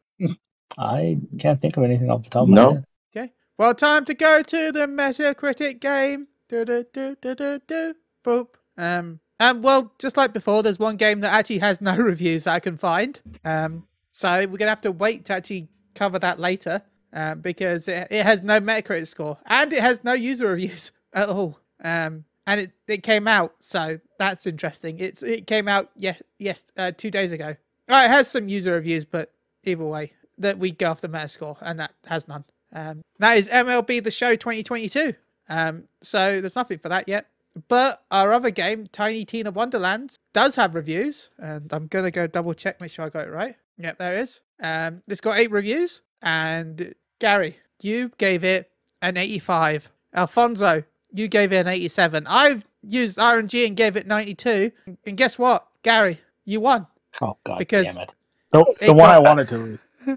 [0.79, 2.73] I can't think of anything off the top of my No.
[2.75, 2.85] head.
[3.17, 3.33] Okay.
[3.59, 6.29] Well, time to go to the Metacritic game.
[6.49, 7.95] Do do do do do do.
[8.25, 8.49] Boop.
[8.77, 9.21] Um.
[9.41, 12.61] And well, just like before, there's one game that actually has no reviews that I
[12.61, 13.19] can find.
[13.45, 13.87] Um.
[14.13, 16.83] So we're gonna have to wait to actually cover that later.
[17.13, 17.41] Um.
[17.41, 21.59] Because it, it has no Metacritic score and it has no user reviews at all.
[21.83, 22.25] Um.
[22.47, 24.99] And it, it came out, so that's interesting.
[24.99, 27.55] It's it came out yes yes uh, two days ago.
[27.89, 29.33] Uh, it has some user reviews, but
[29.65, 32.45] either way, that we go off the Metascore, and that has none.
[32.73, 35.15] Um, that is MLB The Show 2022.
[35.49, 37.27] Um, so there's nothing for that yet.
[37.69, 42.55] But our other game, Tiny Tina Wonderlands, does have reviews, and I'm gonna go double
[42.55, 43.57] check, make sure I got it right.
[43.79, 44.41] Yep, there it is.
[44.61, 48.71] Um, it's got eight reviews, and Gary, you gave it
[49.03, 49.91] an 85.
[50.15, 52.27] Alfonso, you gave it an 87.
[52.27, 54.71] I've used RNG and gave it 92.
[55.07, 56.87] And guess what, Gary, you won.
[57.21, 58.15] Oh god Because damn it!
[58.53, 59.85] The, it the one I wanted to lose.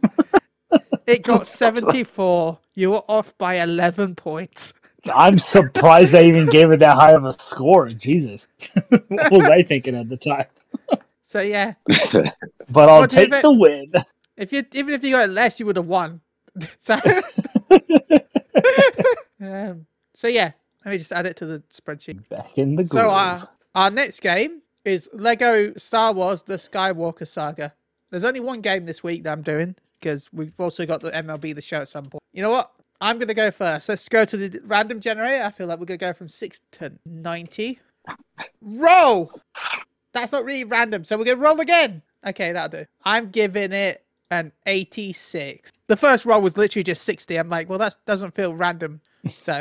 [1.06, 2.60] It got 74.
[2.76, 4.74] You were off by 11 points.
[5.14, 7.89] I'm surprised I even gave it that high of a score.
[7.89, 8.47] Jesus,
[8.89, 10.45] what was I thinking at the time?
[11.24, 11.74] So yeah,
[12.70, 13.91] But I'll What take the win.
[14.38, 16.22] if you even if you got less, you would have won.
[16.80, 16.95] so,
[19.41, 20.51] um, so yeah,
[20.86, 22.28] let me just add it to the spreadsheet.
[22.30, 27.74] Back in the So our our next game is Lego Star Wars: The Skywalker Saga.
[28.12, 31.56] There's only one game this week that I'm doing because we've also got the MLB
[31.56, 32.22] The Show at some point.
[32.32, 32.72] You know what?
[33.04, 33.89] I'm gonna go first.
[33.89, 35.43] Let's go to the random generator.
[35.43, 37.82] I feel like we're gonna go from six to ninety.
[38.62, 39.30] Roll.
[40.14, 42.01] That's not really random, so we're gonna roll again.
[42.26, 42.86] Okay, that'll do.
[43.04, 45.70] I'm giving it an 86.
[45.88, 47.36] The first roll was literally just 60.
[47.36, 49.01] I'm like, well, that doesn't feel random.
[49.41, 49.60] So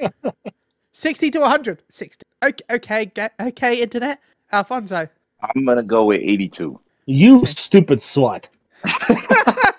[0.92, 1.82] 60 to 100.
[1.90, 2.24] 60.
[2.42, 4.20] Okay, okay, ge- okay, internet.
[4.52, 5.06] Alfonso.
[5.42, 6.80] I'm gonna go with 82.
[7.04, 8.46] you stupid slut.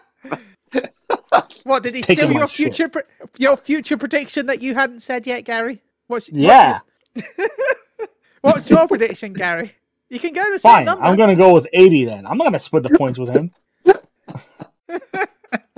[1.64, 3.04] What did he Taking steal your future pre-
[3.38, 5.82] your future prediction that you hadn't said yet, Gary?
[6.08, 6.80] What's what's Yeah,
[7.16, 7.48] your-
[8.42, 9.72] What's your prediction, Gary?
[10.10, 10.86] You can go the same fine.
[10.86, 11.06] number.
[11.06, 12.26] I'm gonna go with 80 then.
[12.26, 13.52] I'm not gonna split the points with him.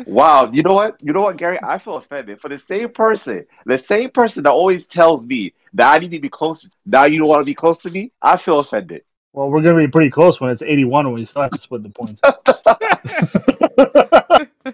[0.05, 0.97] Wow, you know what?
[1.01, 1.57] You know what, Gary?
[1.63, 5.91] I feel offended for the same person, the same person that always tells me that
[5.95, 6.69] I need to be close.
[6.85, 8.11] Now you don't want to be close to me.
[8.21, 9.03] I feel offended.
[9.31, 11.83] Well, we're gonna be pretty close when it's 81 when we still have to split
[11.83, 12.19] the points.
[14.65, 14.71] Uh,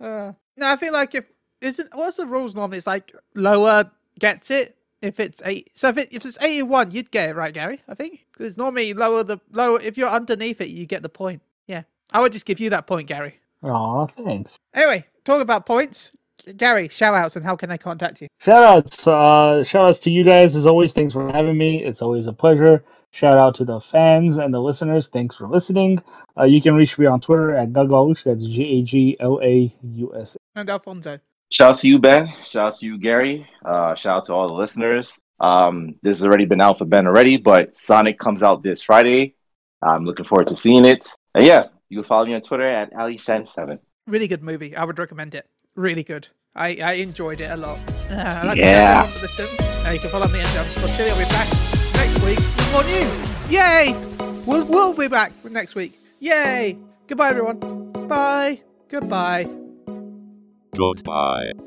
[0.00, 1.24] no, I feel like if
[1.60, 2.78] isn't what's the rules normally?
[2.78, 4.76] It's like lower gets it.
[5.02, 7.82] If it's eight, so if it, if it's eighty-one, you'd get it right, Gary.
[7.86, 11.42] I think because normally lower the lower if you're underneath it, you get the point.
[11.66, 13.38] Yeah, I would just give you that point, Gary.
[13.62, 14.56] Aw, thanks.
[14.74, 16.12] Anyway, talk about points,
[16.56, 16.88] Gary.
[16.88, 18.28] Shout outs and how can they contact you?
[18.40, 20.92] Shout outs, uh, shout outs to you guys as always.
[20.92, 21.84] Thanks for having me.
[21.84, 22.82] It's always a pleasure.
[23.16, 25.06] Shout out to the fans and the listeners.
[25.06, 26.02] Thanks for listening.
[26.38, 28.24] Uh, you can reach me on Twitter at Gagalush.
[28.24, 30.36] That's G A G L A U S.
[30.54, 31.18] And Alfonso.
[31.50, 32.28] Shout out to you, Ben.
[32.46, 33.48] Shout out to you, Gary.
[33.64, 35.10] Uh, shout out to all the listeners.
[35.40, 39.34] Um, this has already been out for Ben already, but Sonic comes out this Friday.
[39.80, 41.08] I'm looking forward to seeing it.
[41.34, 43.78] And yeah, you can follow me on Twitter at Ali AliShan7.
[44.06, 44.76] Really good movie.
[44.76, 45.46] I would recommend it.
[45.74, 46.28] Really good.
[46.54, 47.80] I, I enjoyed it a lot.
[48.06, 49.02] Uh, I'd like to Yeah.
[49.02, 49.86] thank everyone for listening.
[49.86, 51.10] Uh, you can follow me at Scott Chili.
[51.10, 51.85] I'll be back next
[52.26, 53.22] week with more news.
[53.48, 53.94] Yay!
[54.44, 55.98] We'll, we'll be back next week.
[56.18, 56.76] Yay!
[57.06, 57.58] Goodbye, everyone.
[58.08, 58.62] Bye.
[58.88, 59.48] Goodbye.
[60.76, 61.65] Goodbye.